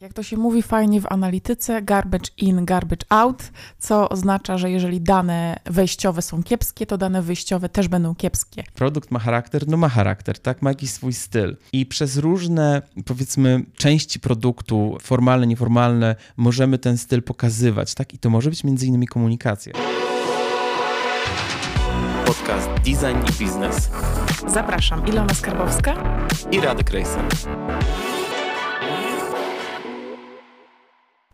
Jak 0.00 0.12
to 0.12 0.22
się 0.22 0.36
mówi 0.36 0.62
fajnie 0.62 1.00
w 1.00 1.12
analityce, 1.12 1.82
garbage 1.82 2.30
in, 2.36 2.64
garbage 2.64 3.06
out, 3.08 3.42
co 3.78 4.08
oznacza, 4.08 4.58
że 4.58 4.70
jeżeli 4.70 5.00
dane 5.00 5.60
wejściowe 5.66 6.22
są 6.22 6.42
kiepskie, 6.42 6.86
to 6.86 6.98
dane 6.98 7.22
wyjściowe 7.22 7.68
też 7.68 7.88
będą 7.88 8.14
kiepskie. 8.14 8.64
Produkt 8.74 9.10
ma 9.10 9.18
charakter? 9.18 9.68
No 9.68 9.76
ma 9.76 9.88
charakter, 9.88 10.38
tak? 10.38 10.62
Ma 10.62 10.70
jakiś 10.70 10.90
swój 10.90 11.12
styl. 11.12 11.56
I 11.72 11.86
przez 11.86 12.16
różne, 12.16 12.82
powiedzmy, 13.04 13.64
części 13.76 14.20
produktu, 14.20 14.98
formalne, 15.02 15.46
nieformalne, 15.46 16.16
możemy 16.36 16.78
ten 16.78 16.98
styl 16.98 17.22
pokazywać, 17.22 17.94
tak? 17.94 18.14
I 18.14 18.18
to 18.18 18.30
może 18.30 18.50
być 18.50 18.64
między 18.64 18.86
innymi 18.86 19.06
komunikacja. 19.06 19.72
Podcast 22.26 22.68
Design 22.68 23.18
i 23.30 23.38
Biznes 23.38 23.90
Zapraszam, 24.46 25.06
Ilona 25.06 25.34
Skarbowska 25.34 25.94
i 26.52 26.60
Radek 26.60 26.90
Rejsen. 26.90 27.22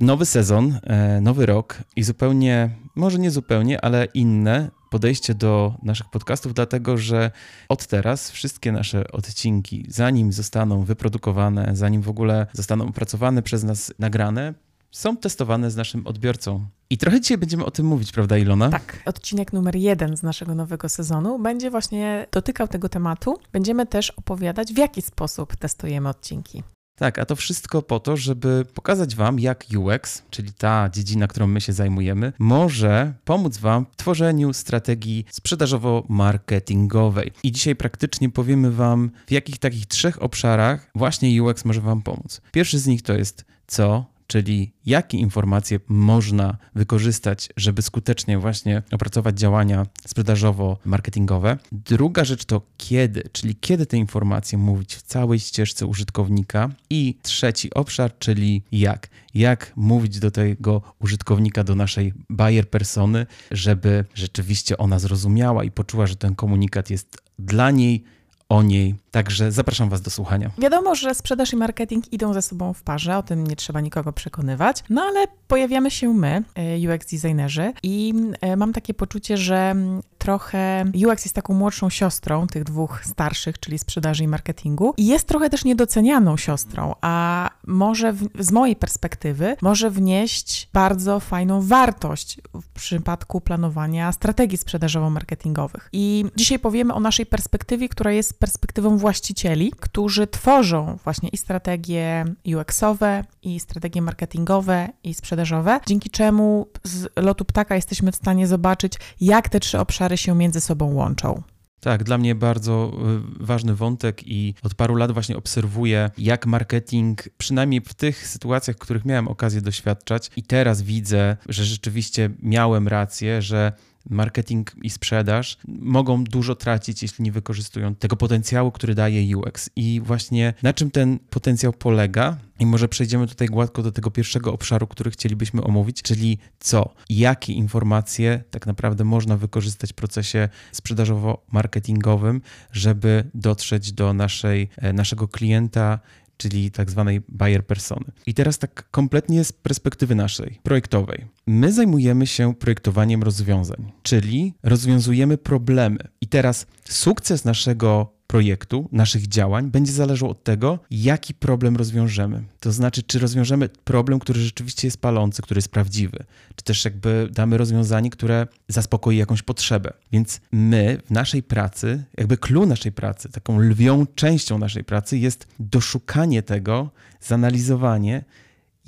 Nowy 0.00 0.26
sezon, 0.26 0.78
e, 0.82 1.20
nowy 1.20 1.46
rok 1.46 1.78
i 1.96 2.02
zupełnie, 2.02 2.70
może 2.96 3.18
nie 3.18 3.30
zupełnie, 3.30 3.84
ale 3.84 4.04
inne 4.04 4.70
podejście 4.90 5.34
do 5.34 5.74
naszych 5.82 6.10
podcastów, 6.10 6.54
dlatego 6.54 6.98
że 6.98 7.30
od 7.68 7.86
teraz 7.86 8.30
wszystkie 8.30 8.72
nasze 8.72 9.12
odcinki, 9.12 9.86
zanim 9.88 10.32
zostaną 10.32 10.82
wyprodukowane, 10.84 11.70
zanim 11.72 12.02
w 12.02 12.08
ogóle 12.08 12.46
zostaną 12.52 12.88
opracowane 12.88 13.42
przez 13.42 13.64
nas, 13.64 13.94
nagrane, 13.98 14.54
są 14.90 15.16
testowane 15.16 15.70
z 15.70 15.76
naszym 15.76 16.06
odbiorcą. 16.06 16.66
I 16.90 16.98
trochę 16.98 17.20
dzisiaj 17.20 17.38
będziemy 17.38 17.64
o 17.64 17.70
tym 17.70 17.86
mówić, 17.86 18.12
prawda, 18.12 18.38
Ilona? 18.38 18.70
Tak. 18.70 19.02
Odcinek 19.04 19.52
numer 19.52 19.76
jeden 19.76 20.16
z 20.16 20.22
naszego 20.22 20.54
nowego 20.54 20.88
sezonu 20.88 21.38
będzie 21.38 21.70
właśnie 21.70 22.26
dotykał 22.32 22.68
tego 22.68 22.88
tematu. 22.88 23.38
Będziemy 23.52 23.86
też 23.86 24.10
opowiadać, 24.10 24.72
w 24.72 24.78
jaki 24.78 25.02
sposób 25.02 25.56
testujemy 25.56 26.08
odcinki. 26.08 26.62
Tak, 26.96 27.18
a 27.18 27.24
to 27.24 27.36
wszystko 27.36 27.82
po 27.82 28.00
to, 28.00 28.16
żeby 28.16 28.64
pokazać 28.74 29.16
Wam, 29.16 29.40
jak 29.40 29.64
UX, 29.76 30.22
czyli 30.30 30.52
ta 30.52 30.90
dziedzina, 30.92 31.26
którą 31.26 31.46
my 31.46 31.60
się 31.60 31.72
zajmujemy, 31.72 32.32
może 32.38 33.14
pomóc 33.24 33.58
Wam 33.58 33.86
w 33.92 33.96
tworzeniu 33.96 34.52
strategii 34.52 35.24
sprzedażowo-marketingowej. 35.30 37.30
I 37.42 37.52
dzisiaj 37.52 37.76
praktycznie 37.76 38.30
powiemy 38.30 38.70
Wam, 38.70 39.10
w 39.26 39.30
jakich 39.30 39.58
takich 39.58 39.86
trzech 39.86 40.22
obszarach 40.22 40.90
właśnie 40.94 41.42
UX 41.42 41.64
może 41.64 41.80
Wam 41.80 42.02
pomóc. 42.02 42.40
Pierwszy 42.52 42.78
z 42.78 42.86
nich 42.86 43.02
to 43.02 43.12
jest 43.12 43.44
co, 43.66 44.13
czyli 44.34 44.72
jakie 44.86 45.18
informacje 45.18 45.80
można 45.88 46.56
wykorzystać, 46.74 47.48
żeby 47.56 47.82
skutecznie 47.82 48.38
właśnie 48.38 48.82
opracować 48.92 49.38
działania 49.38 49.86
sprzedażowo-marketingowe. 50.08 51.56
Druga 51.72 52.24
rzecz 52.24 52.44
to 52.44 52.62
kiedy, 52.76 53.22
czyli 53.32 53.56
kiedy 53.56 53.86
te 53.86 53.96
informacje 53.96 54.58
mówić 54.58 54.94
w 54.94 55.02
całej 55.02 55.40
ścieżce 55.40 55.86
użytkownika. 55.86 56.70
I 56.90 57.18
trzeci 57.22 57.74
obszar, 57.74 58.18
czyli 58.18 58.62
jak. 58.72 59.08
Jak 59.34 59.72
mówić 59.76 60.18
do 60.18 60.30
tego 60.30 60.82
użytkownika, 60.98 61.64
do 61.64 61.74
naszej 61.74 62.12
buyer 62.30 62.70
persony, 62.70 63.26
żeby 63.50 64.04
rzeczywiście 64.14 64.78
ona 64.78 64.98
zrozumiała 64.98 65.64
i 65.64 65.70
poczuła, 65.70 66.06
że 66.06 66.16
ten 66.16 66.34
komunikat 66.34 66.90
jest 66.90 67.22
dla 67.38 67.70
niej 67.70 68.04
o 68.48 68.62
niej. 68.62 68.94
Także 69.14 69.52
zapraszam 69.52 69.88
Was 69.88 70.02
do 70.02 70.10
słuchania. 70.10 70.50
Wiadomo, 70.58 70.94
że 70.94 71.14
sprzedaż 71.14 71.52
i 71.52 71.56
marketing 71.56 72.12
idą 72.12 72.32
ze 72.32 72.42
sobą 72.42 72.72
w 72.72 72.82
parze, 72.82 73.16
o 73.18 73.22
tym 73.22 73.46
nie 73.46 73.56
trzeba 73.56 73.80
nikogo 73.80 74.12
przekonywać. 74.12 74.84
No 74.90 75.02
ale 75.02 75.26
pojawiamy 75.48 75.90
się 75.90 76.14
my, 76.14 76.42
e, 76.54 76.94
UX 76.94 77.06
designerzy, 77.06 77.72
i 77.82 78.14
e, 78.40 78.56
mam 78.56 78.72
takie 78.72 78.94
poczucie, 78.94 79.36
że 79.36 79.74
trochę 80.18 80.84
UX 81.06 81.24
jest 81.24 81.34
taką 81.34 81.54
młodszą 81.54 81.90
siostrą 81.90 82.46
tych 82.46 82.64
dwóch 82.64 83.04
starszych, 83.04 83.60
czyli 83.60 83.78
sprzedaży 83.78 84.24
i 84.24 84.28
marketingu, 84.28 84.94
i 84.96 85.06
jest 85.06 85.28
trochę 85.28 85.50
też 85.50 85.64
niedocenianą 85.64 86.36
siostrą, 86.36 86.94
a 87.00 87.50
może 87.66 88.12
w, 88.12 88.28
z 88.38 88.52
mojej 88.52 88.76
perspektywy 88.76 89.56
może 89.62 89.90
wnieść 89.90 90.68
bardzo 90.72 91.20
fajną 91.20 91.62
wartość 91.62 92.40
w 92.54 92.68
przypadku 92.68 93.40
planowania 93.40 94.12
strategii 94.12 94.58
sprzedażowo-marketingowych. 94.58 95.88
I 95.92 96.24
dzisiaj 96.36 96.58
powiemy 96.58 96.94
o 96.94 97.00
naszej 97.00 97.26
perspektywie, 97.26 97.88
która 97.88 98.12
jest 98.12 98.38
perspektywą 98.38 98.98
właścicieli, 99.04 99.72
którzy 99.80 100.26
tworzą 100.26 100.98
właśnie 101.04 101.28
i 101.28 101.36
strategie 101.36 102.24
UX-owe, 102.46 103.24
i 103.42 103.60
strategie 103.60 104.02
marketingowe, 104.02 104.88
i 105.02 105.14
sprzedażowe, 105.14 105.80
dzięki 105.86 106.10
czemu 106.10 106.66
z 106.84 107.08
lotu 107.16 107.44
ptaka 107.44 107.74
jesteśmy 107.74 108.12
w 108.12 108.16
stanie 108.16 108.46
zobaczyć, 108.46 108.92
jak 109.20 109.48
te 109.48 109.60
trzy 109.60 109.78
obszary 109.78 110.16
się 110.16 110.34
między 110.34 110.60
sobą 110.60 110.94
łączą. 110.94 111.42
Tak, 111.80 112.04
dla 112.04 112.18
mnie 112.18 112.34
bardzo 112.34 112.92
y, 113.40 113.44
ważny 113.44 113.74
wątek 113.74 114.22
i 114.26 114.54
od 114.62 114.74
paru 114.74 114.94
lat 114.94 115.12
właśnie 115.12 115.36
obserwuję, 115.36 116.10
jak 116.18 116.46
marketing, 116.46 117.28
przynajmniej 117.38 117.80
w 117.80 117.94
tych 117.94 118.28
sytuacjach, 118.28 118.76
których 118.76 119.04
miałem 119.04 119.28
okazję 119.28 119.60
doświadczać, 119.60 120.30
i 120.36 120.42
teraz 120.42 120.82
widzę, 120.82 121.36
że 121.48 121.64
rzeczywiście 121.64 122.30
miałem 122.42 122.88
rację, 122.88 123.42
że 123.42 123.72
marketing 124.10 124.70
i 124.82 124.90
sprzedaż 124.90 125.58
mogą 125.68 126.24
dużo 126.24 126.54
tracić, 126.54 127.02
jeśli 127.02 127.24
nie 127.24 127.32
wykorzystują 127.32 127.94
tego 127.94 128.16
potencjału, 128.16 128.72
który 128.72 128.94
daje 128.94 129.36
UX. 129.36 129.70
I 129.76 130.00
właśnie 130.04 130.54
na 130.62 130.72
czym 130.72 130.90
ten 130.90 131.18
potencjał 131.30 131.72
polega? 131.72 132.36
I 132.58 132.66
może 132.66 132.88
przejdziemy 132.88 133.26
tutaj 133.26 133.48
gładko 133.48 133.82
do 133.82 133.92
tego 133.92 134.10
pierwszego 134.10 134.52
obszaru, 134.52 134.86
który 134.86 135.10
chcielibyśmy 135.10 135.64
omówić, 135.64 136.02
czyli 136.02 136.38
co, 136.58 136.94
jakie 137.10 137.52
informacje 137.52 138.44
tak 138.50 138.66
naprawdę 138.66 139.04
można 139.04 139.36
wykorzystać 139.36 139.92
w 139.92 139.94
procesie 139.94 140.48
sprzedażowo-marketingowym, 140.72 142.40
żeby 142.72 143.30
dotrzeć 143.34 143.92
do 143.92 144.12
naszej, 144.12 144.68
e, 144.76 144.92
naszego 144.92 145.28
klienta 145.28 145.98
czyli 146.36 146.70
tak 146.70 146.90
zwanej 146.90 147.20
buyer 147.28 147.66
persony. 147.66 148.04
I 148.26 148.34
teraz 148.34 148.58
tak 148.58 148.90
kompletnie 148.90 149.44
z 149.44 149.52
perspektywy 149.52 150.14
naszej, 150.14 150.60
projektowej. 150.62 151.26
My 151.46 151.72
zajmujemy 151.72 152.26
się 152.26 152.54
projektowaniem 152.54 153.22
rozwiązań, 153.22 153.92
czyli 154.02 154.54
rozwiązujemy 154.62 155.38
problemy. 155.38 155.98
I 156.20 156.26
teraz 156.26 156.66
sukces 156.84 157.44
naszego 157.44 158.13
projektu, 158.34 158.88
naszych 158.92 159.28
działań 159.28 159.70
będzie 159.70 159.92
zależał 159.92 160.30
od 160.30 160.44
tego, 160.44 160.78
jaki 160.90 161.34
problem 161.34 161.76
rozwiążemy. 161.76 162.42
To 162.60 162.72
znaczy, 162.72 163.02
czy 163.02 163.18
rozwiążemy 163.18 163.68
problem, 163.68 164.18
który 164.18 164.40
rzeczywiście 164.40 164.86
jest 164.86 165.00
palący, 165.00 165.42
który 165.42 165.58
jest 165.58 165.68
prawdziwy, 165.68 166.24
czy 166.56 166.64
też 166.64 166.84
jakby 166.84 167.28
damy 167.32 167.58
rozwiązanie, 167.58 168.10
które 168.10 168.46
zaspokoi 168.68 169.16
jakąś 169.16 169.42
potrzebę. 169.42 169.92
Więc 170.12 170.40
my 170.52 170.98
w 171.06 171.10
naszej 171.10 171.42
pracy, 171.42 172.04
jakby 172.18 172.36
clue 172.36 172.66
naszej 172.66 172.92
pracy, 172.92 173.28
taką 173.28 173.58
lwią 173.58 174.06
częścią 174.14 174.58
naszej 174.58 174.84
pracy 174.84 175.18
jest 175.18 175.46
doszukanie 175.58 176.42
tego, 176.42 176.90
zanalizowanie, 177.20 178.24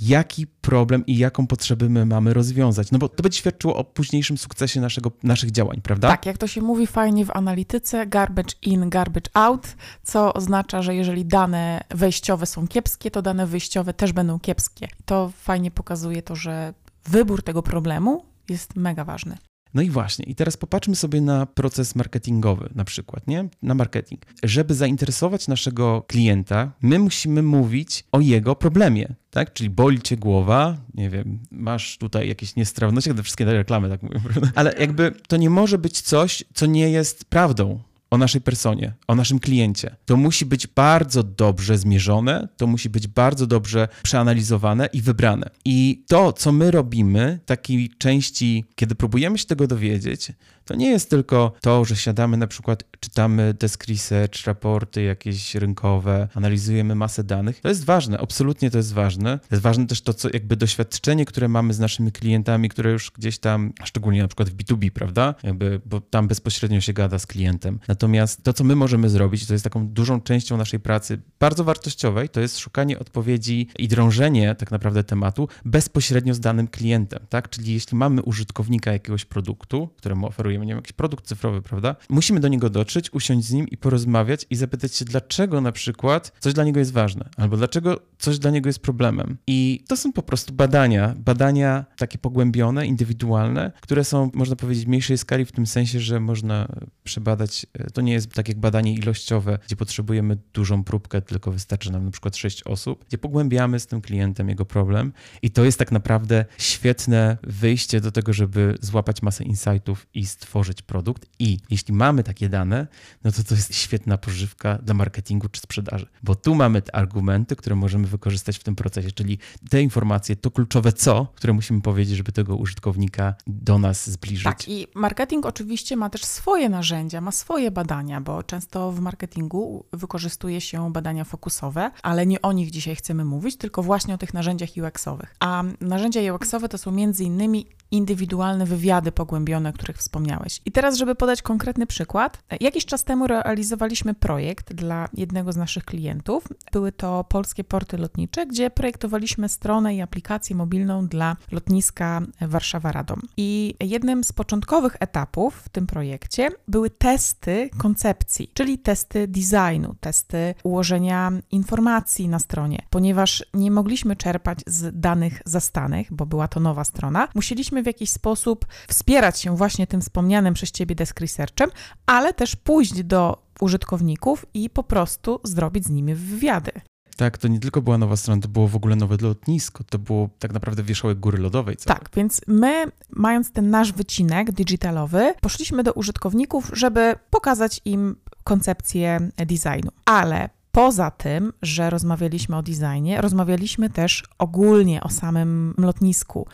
jaki 0.00 0.46
problem 0.46 1.06
i 1.06 1.18
jaką 1.18 1.46
potrzebę 1.46 1.88
my 1.88 2.06
mamy 2.06 2.34
rozwiązać. 2.34 2.90
No 2.90 2.98
bo 2.98 3.08
to 3.08 3.22
będzie 3.22 3.38
świadczyło 3.38 3.76
o 3.76 3.84
późniejszym 3.84 4.38
sukcesie 4.38 4.80
naszego, 4.80 5.12
naszych 5.22 5.50
działań, 5.50 5.80
prawda? 5.82 6.08
Tak, 6.08 6.26
jak 6.26 6.38
to 6.38 6.46
się 6.46 6.60
mówi 6.60 6.86
fajnie 6.86 7.24
w 7.24 7.36
analityce, 7.36 8.06
garbage 8.06 8.54
in, 8.62 8.90
garbage 8.90 9.30
out, 9.34 9.76
co 10.02 10.34
oznacza, 10.34 10.82
że 10.82 10.94
jeżeli 10.94 11.24
dane 11.24 11.84
wejściowe 11.90 12.46
są 12.46 12.68
kiepskie, 12.68 13.10
to 13.10 13.22
dane 13.22 13.46
wyjściowe 13.46 13.94
też 13.94 14.12
będą 14.12 14.40
kiepskie. 14.40 14.88
To 15.04 15.32
fajnie 15.36 15.70
pokazuje 15.70 16.22
to, 16.22 16.36
że 16.36 16.74
wybór 17.04 17.42
tego 17.42 17.62
problemu 17.62 18.24
jest 18.48 18.76
mega 18.76 19.04
ważny. 19.04 19.36
No 19.76 19.82
i 19.82 19.90
właśnie, 19.90 20.24
i 20.24 20.34
teraz 20.34 20.56
popatrzmy 20.56 20.96
sobie 20.96 21.20
na 21.20 21.46
proces 21.46 21.94
marketingowy, 21.94 22.70
na 22.74 22.84
przykład, 22.84 23.26
nie? 23.26 23.48
Na 23.62 23.74
marketing. 23.74 24.22
Żeby 24.42 24.74
zainteresować 24.74 25.48
naszego 25.48 26.02
klienta, 26.02 26.72
my 26.82 26.98
musimy 26.98 27.42
mówić 27.42 28.04
o 28.12 28.20
jego 28.20 28.54
problemie, 28.54 29.14
tak? 29.30 29.52
Czyli 29.52 29.70
boli 29.70 30.02
cię 30.02 30.16
głowa, 30.16 30.76
nie 30.94 31.10
wiem, 31.10 31.38
masz 31.50 31.98
tutaj 31.98 32.28
jakieś 32.28 32.56
niestrawności, 32.56 33.10
jak 33.10 33.22
wszystkie 33.22 33.44
te 33.44 33.52
reklamy 33.52 33.88
tak 33.88 34.02
mówią, 34.02 34.20
prawda? 34.32 34.50
Ale 34.54 34.74
jakby 34.78 35.12
to 35.28 35.36
nie 35.36 35.50
może 35.50 35.78
być 35.78 36.00
coś, 36.00 36.44
co 36.54 36.66
nie 36.66 36.90
jest 36.90 37.24
prawdą 37.24 37.80
o 38.16 38.18
naszej 38.18 38.40
personie, 38.40 38.92
o 39.08 39.14
naszym 39.14 39.38
kliencie. 39.38 39.96
To 40.04 40.16
musi 40.16 40.46
być 40.46 40.66
bardzo 40.66 41.22
dobrze 41.22 41.78
zmierzone, 41.78 42.48
to 42.56 42.66
musi 42.66 42.90
być 42.90 43.06
bardzo 43.06 43.46
dobrze 43.46 43.88
przeanalizowane 44.02 44.88
i 44.92 45.02
wybrane. 45.02 45.50
I 45.64 46.04
to, 46.08 46.32
co 46.32 46.52
my 46.52 46.70
robimy, 46.70 47.38
takiej 47.46 47.90
części, 47.98 48.64
kiedy 48.74 48.94
próbujemy 48.94 49.38
się 49.38 49.46
tego 49.46 49.66
dowiedzieć, 49.66 50.32
to 50.66 50.74
nie 50.74 50.90
jest 50.90 51.10
tylko 51.10 51.52
to, 51.60 51.84
że 51.84 51.96
siadamy 51.96 52.36
na 52.36 52.46
przykład, 52.46 52.84
czytamy 53.00 53.54
desk 53.54 53.86
research, 53.88 54.46
raporty 54.46 55.02
jakieś 55.02 55.54
rynkowe, 55.54 56.28
analizujemy 56.34 56.94
masę 56.94 57.24
danych. 57.24 57.60
To 57.60 57.68
jest 57.68 57.84
ważne, 57.84 58.18
absolutnie 58.18 58.70
to 58.70 58.78
jest 58.78 58.92
ważne. 58.92 59.38
Jest 59.50 59.62
ważne 59.62 59.86
też 59.86 60.00
to, 60.00 60.14
co 60.14 60.28
jakby 60.32 60.56
doświadczenie, 60.56 61.24
które 61.24 61.48
mamy 61.48 61.74
z 61.74 61.78
naszymi 61.78 62.12
klientami, 62.12 62.68
które 62.68 62.92
już 62.92 63.10
gdzieś 63.10 63.38
tam, 63.38 63.72
szczególnie 63.84 64.22
na 64.22 64.28
przykład 64.28 64.50
w 64.50 64.56
B2B, 64.56 64.90
prawda? 64.90 65.34
Jakby, 65.42 65.80
bo 65.86 66.00
tam 66.00 66.28
bezpośrednio 66.28 66.80
się 66.80 66.92
gada 66.92 67.18
z 67.18 67.26
klientem. 67.26 67.80
Natomiast 67.88 68.42
to, 68.42 68.52
co 68.52 68.64
my 68.64 68.76
możemy 68.76 69.08
zrobić, 69.08 69.46
to 69.46 69.52
jest 69.52 69.64
taką 69.64 69.88
dużą 69.88 70.20
częścią 70.20 70.56
naszej 70.56 70.80
pracy, 70.80 71.20
bardzo 71.40 71.64
wartościowej, 71.64 72.28
to 72.28 72.40
jest 72.40 72.58
szukanie 72.58 72.98
odpowiedzi 72.98 73.68
i 73.78 73.88
drążenie 73.88 74.54
tak 74.54 74.70
naprawdę 74.70 75.04
tematu 75.04 75.48
bezpośrednio 75.64 76.34
z 76.34 76.40
danym 76.40 76.68
klientem, 76.68 77.26
tak? 77.28 77.50
Czyli 77.50 77.74
jeśli 77.74 77.96
mamy 77.96 78.22
użytkownika 78.22 78.92
jakiegoś 78.92 79.24
produktu, 79.24 79.88
któremu 79.96 80.26
oferujemy 80.26 80.55
oferujemy, 80.56 80.66
nie 80.66 80.72
wiem, 80.72 80.78
jakiś 80.78 80.92
produkt 80.92 81.26
cyfrowy, 81.26 81.62
prawda? 81.62 81.96
Musimy 82.08 82.40
do 82.40 82.48
niego 82.48 82.70
dotrzeć, 82.70 83.12
usiąść 83.12 83.46
z 83.46 83.52
nim 83.52 83.68
i 83.68 83.76
porozmawiać 83.76 84.46
i 84.50 84.56
zapytać 84.56 84.94
się, 84.94 85.04
dlaczego 85.04 85.60
na 85.60 85.72
przykład 85.72 86.32
coś 86.40 86.52
dla 86.52 86.64
niego 86.64 86.78
jest 86.78 86.92
ważne, 86.92 87.28
albo 87.36 87.56
dlaczego 87.56 88.00
coś 88.18 88.38
dla 88.38 88.50
niego 88.50 88.68
jest 88.68 88.78
problemem. 88.78 89.36
I 89.46 89.84
to 89.88 89.96
są 89.96 90.12
po 90.12 90.22
prostu 90.22 90.52
badania, 90.52 91.14
badania 91.18 91.84
takie 91.96 92.18
pogłębione, 92.18 92.86
indywidualne, 92.86 93.72
które 93.80 94.04
są, 94.04 94.30
można 94.34 94.56
powiedzieć, 94.56 94.84
w 94.84 94.88
mniejszej 94.88 95.18
skali 95.18 95.44
w 95.44 95.52
tym 95.52 95.66
sensie, 95.66 96.00
że 96.00 96.20
można 96.20 96.68
przebadać, 97.04 97.66
e, 97.72 97.90
to 97.90 98.00
nie 98.00 98.12
jest 98.12 98.32
tak 98.32 98.48
jak 98.48 98.58
badanie 98.58 98.94
ilościowe, 98.94 99.58
gdzie 99.66 99.76
potrzebujemy 99.76 100.38
dużą 100.52 100.84
próbkę, 100.84 101.22
tylko 101.22 101.52
wystarczy 101.52 101.92
nam 101.92 102.04
na 102.04 102.10
przykład 102.10 102.36
sześć 102.36 102.62
osób, 102.62 103.04
gdzie 103.08 103.18
pogłębiamy 103.18 103.80
z 103.80 103.86
tym 103.86 104.00
klientem 104.00 104.48
jego 104.48 104.64
problem 104.64 105.12
i 105.42 105.50
to 105.50 105.64
jest 105.64 105.78
tak 105.78 105.92
naprawdę 105.92 106.44
świetne 106.58 107.38
wyjście 107.42 108.00
do 108.00 108.12
tego, 108.12 108.32
żeby 108.32 108.74
złapać 108.80 109.22
masę 109.22 109.44
insightów 109.44 110.06
i 110.14 110.26
stworzyć 110.26 110.45
produkt. 110.86 111.26
I 111.38 111.58
jeśli 111.70 111.94
mamy 111.94 112.22
takie 112.22 112.48
dane, 112.48 112.86
no 113.24 113.32
to 113.32 113.44
to 113.44 113.54
jest 113.54 113.74
świetna 113.74 114.18
pożywka 114.18 114.78
dla 114.82 114.94
marketingu 114.94 115.48
czy 115.48 115.60
sprzedaży, 115.60 116.06
bo 116.22 116.34
tu 116.34 116.54
mamy 116.54 116.82
te 116.82 116.94
argumenty, 116.94 117.56
które 117.56 117.76
możemy 117.76 118.06
wykorzystać 118.06 118.58
w 118.58 118.64
tym 118.64 118.76
procesie, 118.76 119.12
czyli 119.12 119.38
te 119.70 119.82
informacje, 119.82 120.36
to 120.36 120.50
kluczowe 120.50 120.92
co, 120.92 121.26
które 121.34 121.52
musimy 121.52 121.80
powiedzieć, 121.80 122.16
żeby 122.16 122.32
tego 122.32 122.56
użytkownika 122.56 123.34
do 123.46 123.78
nas 123.78 124.10
zbliżyć. 124.10 124.44
Tak, 124.44 124.68
i 124.68 124.86
marketing 124.94 125.46
oczywiście 125.46 125.96
ma 125.96 126.10
też 126.10 126.24
swoje 126.24 126.68
narzędzia, 126.68 127.20
ma 127.20 127.32
swoje 127.32 127.70
badania, 127.70 128.20
bo 128.20 128.42
często 128.42 128.92
w 128.92 129.00
marketingu 129.00 129.86
wykorzystuje 129.92 130.60
się 130.60 130.92
badania 130.92 131.24
fokusowe, 131.24 131.90
ale 132.02 132.26
nie 132.26 132.42
o 132.42 132.52
nich 132.52 132.70
dzisiaj 132.70 132.96
chcemy 132.96 133.24
mówić, 133.24 133.56
tylko 133.56 133.82
właśnie 133.82 134.14
o 134.14 134.18
tych 134.18 134.34
narzędziach 134.34 134.70
UX-owych. 134.76 135.36
A 135.40 135.62
narzędzia 135.80 136.34
UX-owe 136.34 136.68
to 136.68 136.78
są 136.78 136.90
między 136.90 137.24
innymi 137.24 137.66
indywidualne 137.90 138.66
wywiady 138.66 139.12
pogłębione, 139.12 139.70
o 139.70 139.72
których 139.72 139.96
wspomniałeś. 139.96 140.60
I 140.64 140.72
teraz, 140.72 140.96
żeby 140.96 141.14
podać 141.14 141.42
konkretny 141.42 141.86
przykład, 141.86 142.38
jakiś 142.60 142.86
czas 142.86 143.04
temu 143.04 143.26
realizowaliśmy 143.26 144.14
projekt 144.14 144.72
dla 144.72 145.08
jednego 145.14 145.52
z 145.52 145.56
naszych 145.56 145.84
klientów. 145.84 146.44
Były 146.72 146.92
to 146.92 147.24
polskie 147.24 147.64
porty 147.64 147.98
lotnicze, 147.98 148.46
gdzie 148.46 148.70
projektowaliśmy 148.70 149.48
stronę 149.48 149.94
i 149.94 150.00
aplikację 150.00 150.56
mobilną 150.56 151.06
dla 151.06 151.36
lotniska 151.52 152.22
Warszawa-Radom. 152.40 153.20
I 153.36 153.74
jednym 153.80 154.24
z 154.24 154.32
początkowych 154.32 154.96
etapów 155.00 155.54
w 155.54 155.68
tym 155.68 155.86
projekcie 155.86 156.48
były 156.68 156.90
testy 156.90 157.70
koncepcji, 157.78 158.50
czyli 158.54 158.78
testy 158.78 159.28
designu, 159.28 159.94
testy 160.00 160.54
ułożenia 160.62 161.32
informacji 161.50 162.28
na 162.28 162.38
stronie. 162.38 162.82
Ponieważ 162.90 163.44
nie 163.54 163.70
mogliśmy 163.70 164.16
czerpać 164.16 164.58
z 164.66 165.00
danych 165.00 165.42
zastanych, 165.44 166.12
bo 166.12 166.26
była 166.26 166.48
to 166.48 166.60
nowa 166.60 166.84
strona, 166.84 167.28
musieliśmy 167.34 167.75
w 167.82 167.86
jakiś 167.86 168.10
sposób 168.10 168.66
wspierać 168.88 169.40
się 169.40 169.56
właśnie 169.56 169.86
tym 169.86 170.00
wspomnianym 170.00 170.54
przez 170.54 170.70
Ciebie 170.70 170.94
desk 170.94 171.20
researchem, 171.20 171.70
ale 172.06 172.34
też 172.34 172.56
pójść 172.56 173.02
do 173.02 173.42
użytkowników 173.60 174.46
i 174.54 174.70
po 174.70 174.82
prostu 174.82 175.40
zrobić 175.44 175.84
z 175.84 175.90
nimi 175.90 176.14
wywiady. 176.14 176.72
Tak, 177.16 177.38
to 177.38 177.48
nie 177.48 177.60
tylko 177.60 177.82
była 177.82 177.98
nowa 177.98 178.16
strona, 178.16 178.42
to 178.42 178.48
było 178.48 178.68
w 178.68 178.76
ogóle 178.76 178.96
nowe 178.96 179.16
lotnisko, 179.22 179.84
to 179.84 179.98
było 179.98 180.28
tak 180.38 180.52
naprawdę 180.52 180.82
wierzchołek 180.82 181.20
góry 181.20 181.38
lodowej. 181.38 181.76
Całej. 181.76 181.98
Tak, 181.98 182.10
więc 182.16 182.40
my, 182.46 182.84
mając 183.10 183.52
ten 183.52 183.70
nasz 183.70 183.92
wycinek 183.92 184.52
digitalowy, 184.52 185.34
poszliśmy 185.40 185.82
do 185.82 185.92
użytkowników, 185.92 186.70
żeby 186.72 187.14
pokazać 187.30 187.80
im 187.84 188.16
koncepcję 188.44 189.30
designu. 189.36 189.90
Ale 190.04 190.48
poza 190.72 191.10
tym, 191.10 191.52
że 191.62 191.90
rozmawialiśmy 191.90 192.56
o 192.56 192.62
designie, 192.62 193.20
rozmawialiśmy 193.20 193.90
też 193.90 194.24
ogólnie 194.38 195.00
o 195.00 195.08
samym 195.08 195.74
lotnisku 195.78 196.46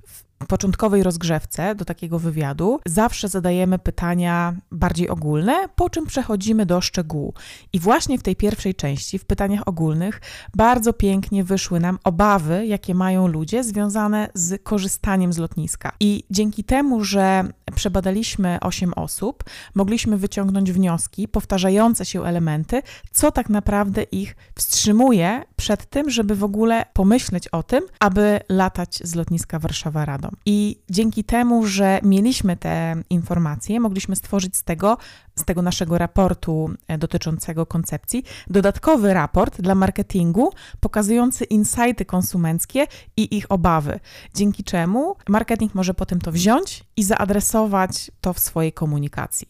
początkowej 0.48 1.02
rozgrzewce 1.02 1.74
do 1.74 1.84
takiego 1.84 2.18
wywiadu 2.18 2.80
zawsze 2.86 3.28
zadajemy 3.28 3.78
pytania 3.78 4.54
bardziej 4.70 5.08
ogólne, 5.08 5.68
po 5.76 5.90
czym 5.90 6.06
przechodzimy 6.06 6.66
do 6.66 6.80
szczegółu. 6.80 7.34
I 7.72 7.80
właśnie 7.80 8.18
w 8.18 8.22
tej 8.22 8.36
pierwszej 8.36 8.74
części, 8.74 9.18
w 9.18 9.24
pytaniach 9.24 9.68
ogólnych, 9.68 10.20
bardzo 10.56 10.92
pięknie 10.92 11.44
wyszły 11.44 11.80
nam 11.80 11.98
obawy, 12.04 12.66
jakie 12.66 12.94
mają 12.94 13.26
ludzie 13.26 13.64
związane 13.64 14.28
z 14.34 14.62
korzystaniem 14.62 15.32
z 15.32 15.38
lotniska. 15.38 15.92
I 16.00 16.24
dzięki 16.30 16.64
temu, 16.64 17.04
że 17.04 17.44
przebadaliśmy 17.74 18.58
8 18.60 18.94
osób, 18.94 19.44
mogliśmy 19.74 20.16
wyciągnąć 20.16 20.72
wnioski, 20.72 21.28
powtarzające 21.28 22.04
się 22.04 22.24
elementy, 22.24 22.82
co 23.12 23.30
tak 23.30 23.48
naprawdę 23.48 24.02
ich 24.02 24.36
wstrzymuje 24.54 25.42
przed 25.56 25.90
tym, 25.90 26.10
żeby 26.10 26.36
w 26.36 26.44
ogóle 26.44 26.86
pomyśleć 26.92 27.48
o 27.48 27.62
tym, 27.62 27.80
aby 28.00 28.40
latać 28.48 29.00
z 29.04 29.14
lotniska 29.14 29.58
Warszawa-Radom. 29.58 30.31
I 30.46 30.80
dzięki 30.90 31.24
temu, 31.24 31.66
że 31.66 32.00
mieliśmy 32.02 32.56
te 32.56 33.02
informacje, 33.10 33.80
mogliśmy 33.80 34.16
stworzyć 34.16 34.56
z 34.56 34.62
tego, 34.62 34.98
z 35.36 35.44
tego 35.44 35.62
naszego 35.62 35.98
raportu 35.98 36.70
e, 36.88 36.98
dotyczącego 36.98 37.66
koncepcji, 37.66 38.24
dodatkowy 38.46 39.14
raport 39.14 39.60
dla 39.60 39.74
marketingu 39.74 40.52
pokazujący 40.80 41.44
insighty 41.44 42.04
konsumenckie 42.04 42.86
i 43.16 43.36
ich 43.36 43.52
obawy. 43.52 44.00
Dzięki 44.34 44.64
czemu 44.64 45.16
marketing 45.28 45.74
może 45.74 45.94
potem 45.94 46.20
to 46.20 46.32
wziąć 46.32 46.84
i 46.96 47.02
zaadresować 47.02 48.10
to 48.20 48.32
w 48.32 48.38
swojej 48.38 48.72
komunikacji. 48.72 49.48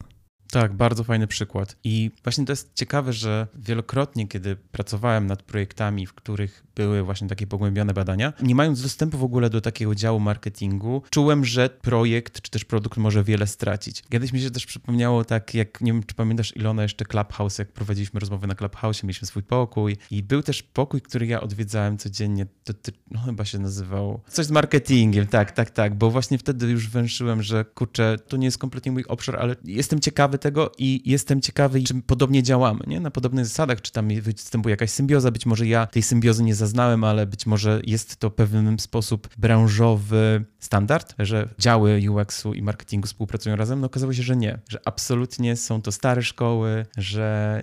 Tak, 0.52 0.72
bardzo 0.72 1.04
fajny 1.04 1.26
przykład. 1.26 1.76
I 1.84 2.10
właśnie 2.24 2.44
to 2.44 2.52
jest 2.52 2.74
ciekawe, 2.74 3.12
że 3.12 3.46
wielokrotnie, 3.54 4.28
kiedy 4.28 4.56
pracowałem 4.56 5.26
nad 5.26 5.42
projektami, 5.42 6.06
w 6.06 6.14
których 6.14 6.64
były 6.74 7.02
właśnie 7.02 7.28
takie 7.28 7.46
pogłębione 7.46 7.94
badania, 7.94 8.32
nie 8.42 8.54
mając 8.54 8.82
dostępu 8.82 9.18
w 9.18 9.24
ogóle 9.24 9.50
do 9.50 9.60
takiego 9.60 9.94
działu 9.94 10.20
marketingu, 10.20 11.02
czułem, 11.10 11.44
że 11.44 11.70
projekt 11.70 12.40
czy 12.40 12.50
też 12.50 12.64
produkt 12.64 12.96
może 12.98 13.24
wiele 13.24 13.46
stracić. 13.46 14.02
Kiedyś 14.10 14.32
mi 14.32 14.40
się 14.40 14.50
też 14.50 14.66
przypomniało 14.66 15.24
tak, 15.24 15.54
jak 15.54 15.80
nie 15.80 15.92
wiem, 15.92 16.02
czy 16.02 16.14
pamiętasz 16.14 16.56
Ilona 16.56 16.82
jeszcze 16.82 17.04
Clubhouse, 17.04 17.58
jak 17.58 17.72
prowadziliśmy 17.72 18.20
rozmowę 18.20 18.46
na 18.46 18.54
Clubhouse, 18.54 19.02
mieliśmy 19.02 19.26
swój 19.26 19.42
pokój 19.42 19.96
i 20.10 20.22
był 20.22 20.42
też 20.42 20.62
pokój, 20.62 21.00
który 21.00 21.26
ja 21.26 21.40
odwiedzałem 21.40 21.98
codziennie, 21.98 22.46
to 22.64 22.72
no 23.10 23.20
chyba 23.20 23.44
się 23.44 23.58
nazywał 23.58 24.20
coś 24.28 24.46
z 24.46 24.50
marketingiem, 24.50 25.26
tak, 25.26 25.52
tak, 25.52 25.70
tak, 25.70 25.94
bo 25.94 26.10
właśnie 26.10 26.38
wtedy 26.38 26.66
już 26.66 26.88
węszyłem, 26.88 27.42
że 27.42 27.64
kurczę, 27.64 28.16
to 28.28 28.36
nie 28.36 28.44
jest 28.44 28.58
kompletnie 28.58 28.92
mój 28.92 29.04
obszar, 29.04 29.36
ale 29.36 29.56
jestem 29.64 30.00
ciekawy 30.00 30.38
tego 30.38 30.72
i 30.78 31.10
jestem 31.10 31.40
ciekawy, 31.40 31.82
czy 31.82 31.94
podobnie 31.94 32.42
działamy, 32.42 32.84
nie? 32.86 33.00
Na 33.00 33.10
podobnych 33.10 33.46
zasadach, 33.46 33.80
czy 33.80 33.92
tam 33.92 34.08
występuje 34.20 34.72
jakaś 34.72 34.90
symbioza, 34.90 35.30
być 35.30 35.46
może 35.46 35.66
ja 35.66 35.86
tej 35.86 36.02
symbiozy 36.02 36.44
nie 36.44 36.54
zaznałem, 36.62 37.04
ale 37.04 37.26
być 37.26 37.46
może 37.46 37.80
jest 37.86 38.16
to 38.16 38.30
pewien 38.30 38.78
sposób 38.78 39.28
branżowy 39.38 40.44
standard, 40.58 41.14
że 41.18 41.48
działy 41.58 42.00
UX-u 42.10 42.54
i 42.54 42.62
marketingu 42.62 43.06
współpracują 43.06 43.56
razem. 43.56 43.80
No 43.80 43.86
okazało 43.86 44.12
się, 44.12 44.22
że 44.22 44.36
nie, 44.36 44.58
że 44.68 44.78
absolutnie 44.84 45.56
są 45.56 45.82
to 45.82 45.92
stare 45.92 46.22
szkoły, 46.22 46.86
że 46.96 47.62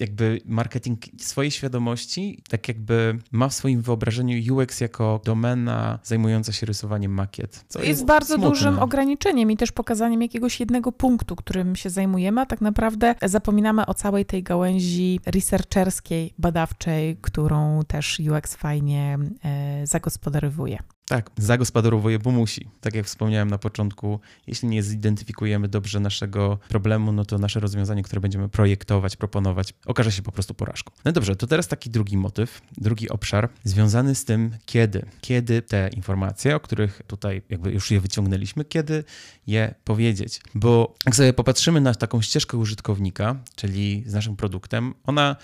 jakby 0.00 0.40
marketing 0.44 0.98
swojej 1.18 1.50
świadomości 1.50 2.42
tak 2.48 2.68
jakby 2.68 3.18
ma 3.32 3.48
w 3.48 3.54
swoim 3.54 3.82
wyobrażeniu 3.82 4.54
UX 4.54 4.80
jako 4.80 5.20
domena 5.24 5.98
zajmująca 6.02 6.52
się 6.52 6.66
rysowaniem 6.66 7.12
makiet. 7.12 7.64
Co 7.68 7.78
jest, 7.78 7.88
jest 7.88 8.04
bardzo 8.04 8.34
smutne. 8.34 8.50
dużym 8.50 8.78
ograniczeniem 8.78 9.50
i 9.50 9.56
też 9.56 9.72
pokazaniem 9.72 10.22
jakiegoś 10.22 10.60
jednego 10.60 10.92
punktu, 10.92 11.36
którym 11.36 11.76
się 11.76 11.90
zajmujemy, 11.90 12.40
a 12.40 12.46
tak 12.46 12.60
naprawdę 12.60 13.14
zapominamy 13.22 13.86
o 13.86 13.94
całej 13.94 14.24
tej 14.24 14.42
gałęzi 14.42 15.20
researcherskiej, 15.26 16.34
badawczej, 16.38 17.16
którą 17.20 17.82
też 17.84 18.20
UX 18.20 18.54
fajnie 18.54 19.18
e, 19.44 19.86
zagospodarowuje. 19.86 20.78
Tak, 21.08 21.30
zagospodarowuje, 21.36 22.18
bo 22.18 22.30
musi. 22.30 22.68
Tak 22.80 22.94
jak 22.94 23.06
wspomniałem 23.06 23.50
na 23.50 23.58
początku, 23.58 24.20
jeśli 24.46 24.68
nie 24.68 24.82
zidentyfikujemy 24.82 25.68
dobrze 25.68 26.00
naszego 26.00 26.58
problemu, 26.68 27.12
no 27.12 27.24
to 27.24 27.38
nasze 27.38 27.60
rozwiązanie, 27.60 28.02
które 28.02 28.20
będziemy 28.20 28.48
projektować, 28.48 29.16
proponować, 29.16 29.74
okaże 29.86 30.12
się 30.12 30.22
po 30.22 30.32
prostu 30.32 30.54
porażką. 30.54 30.92
No 31.04 31.12
dobrze, 31.12 31.36
to 31.36 31.46
teraz 31.46 31.68
taki 31.68 31.90
drugi 31.90 32.16
motyw, 32.16 32.60
drugi 32.78 33.08
obszar 33.08 33.48
związany 33.64 34.14
z 34.14 34.24
tym, 34.24 34.50
kiedy. 34.66 35.06
Kiedy 35.20 35.62
te 35.62 35.90
informacje, 35.96 36.56
o 36.56 36.60
których 36.60 37.02
tutaj 37.06 37.42
jakby 37.50 37.72
już 37.72 37.90
je 37.90 38.00
wyciągnęliśmy, 38.00 38.64
kiedy 38.64 39.04
je 39.46 39.74
powiedzieć. 39.84 40.40
Bo 40.54 40.94
jak 41.06 41.16
sobie 41.16 41.32
popatrzymy 41.32 41.80
na 41.80 41.94
taką 41.94 42.22
ścieżkę 42.22 42.56
użytkownika, 42.56 43.36
czyli 43.56 44.04
z 44.06 44.12
naszym 44.14 44.36
produktem, 44.36 44.94
ona 45.04 45.36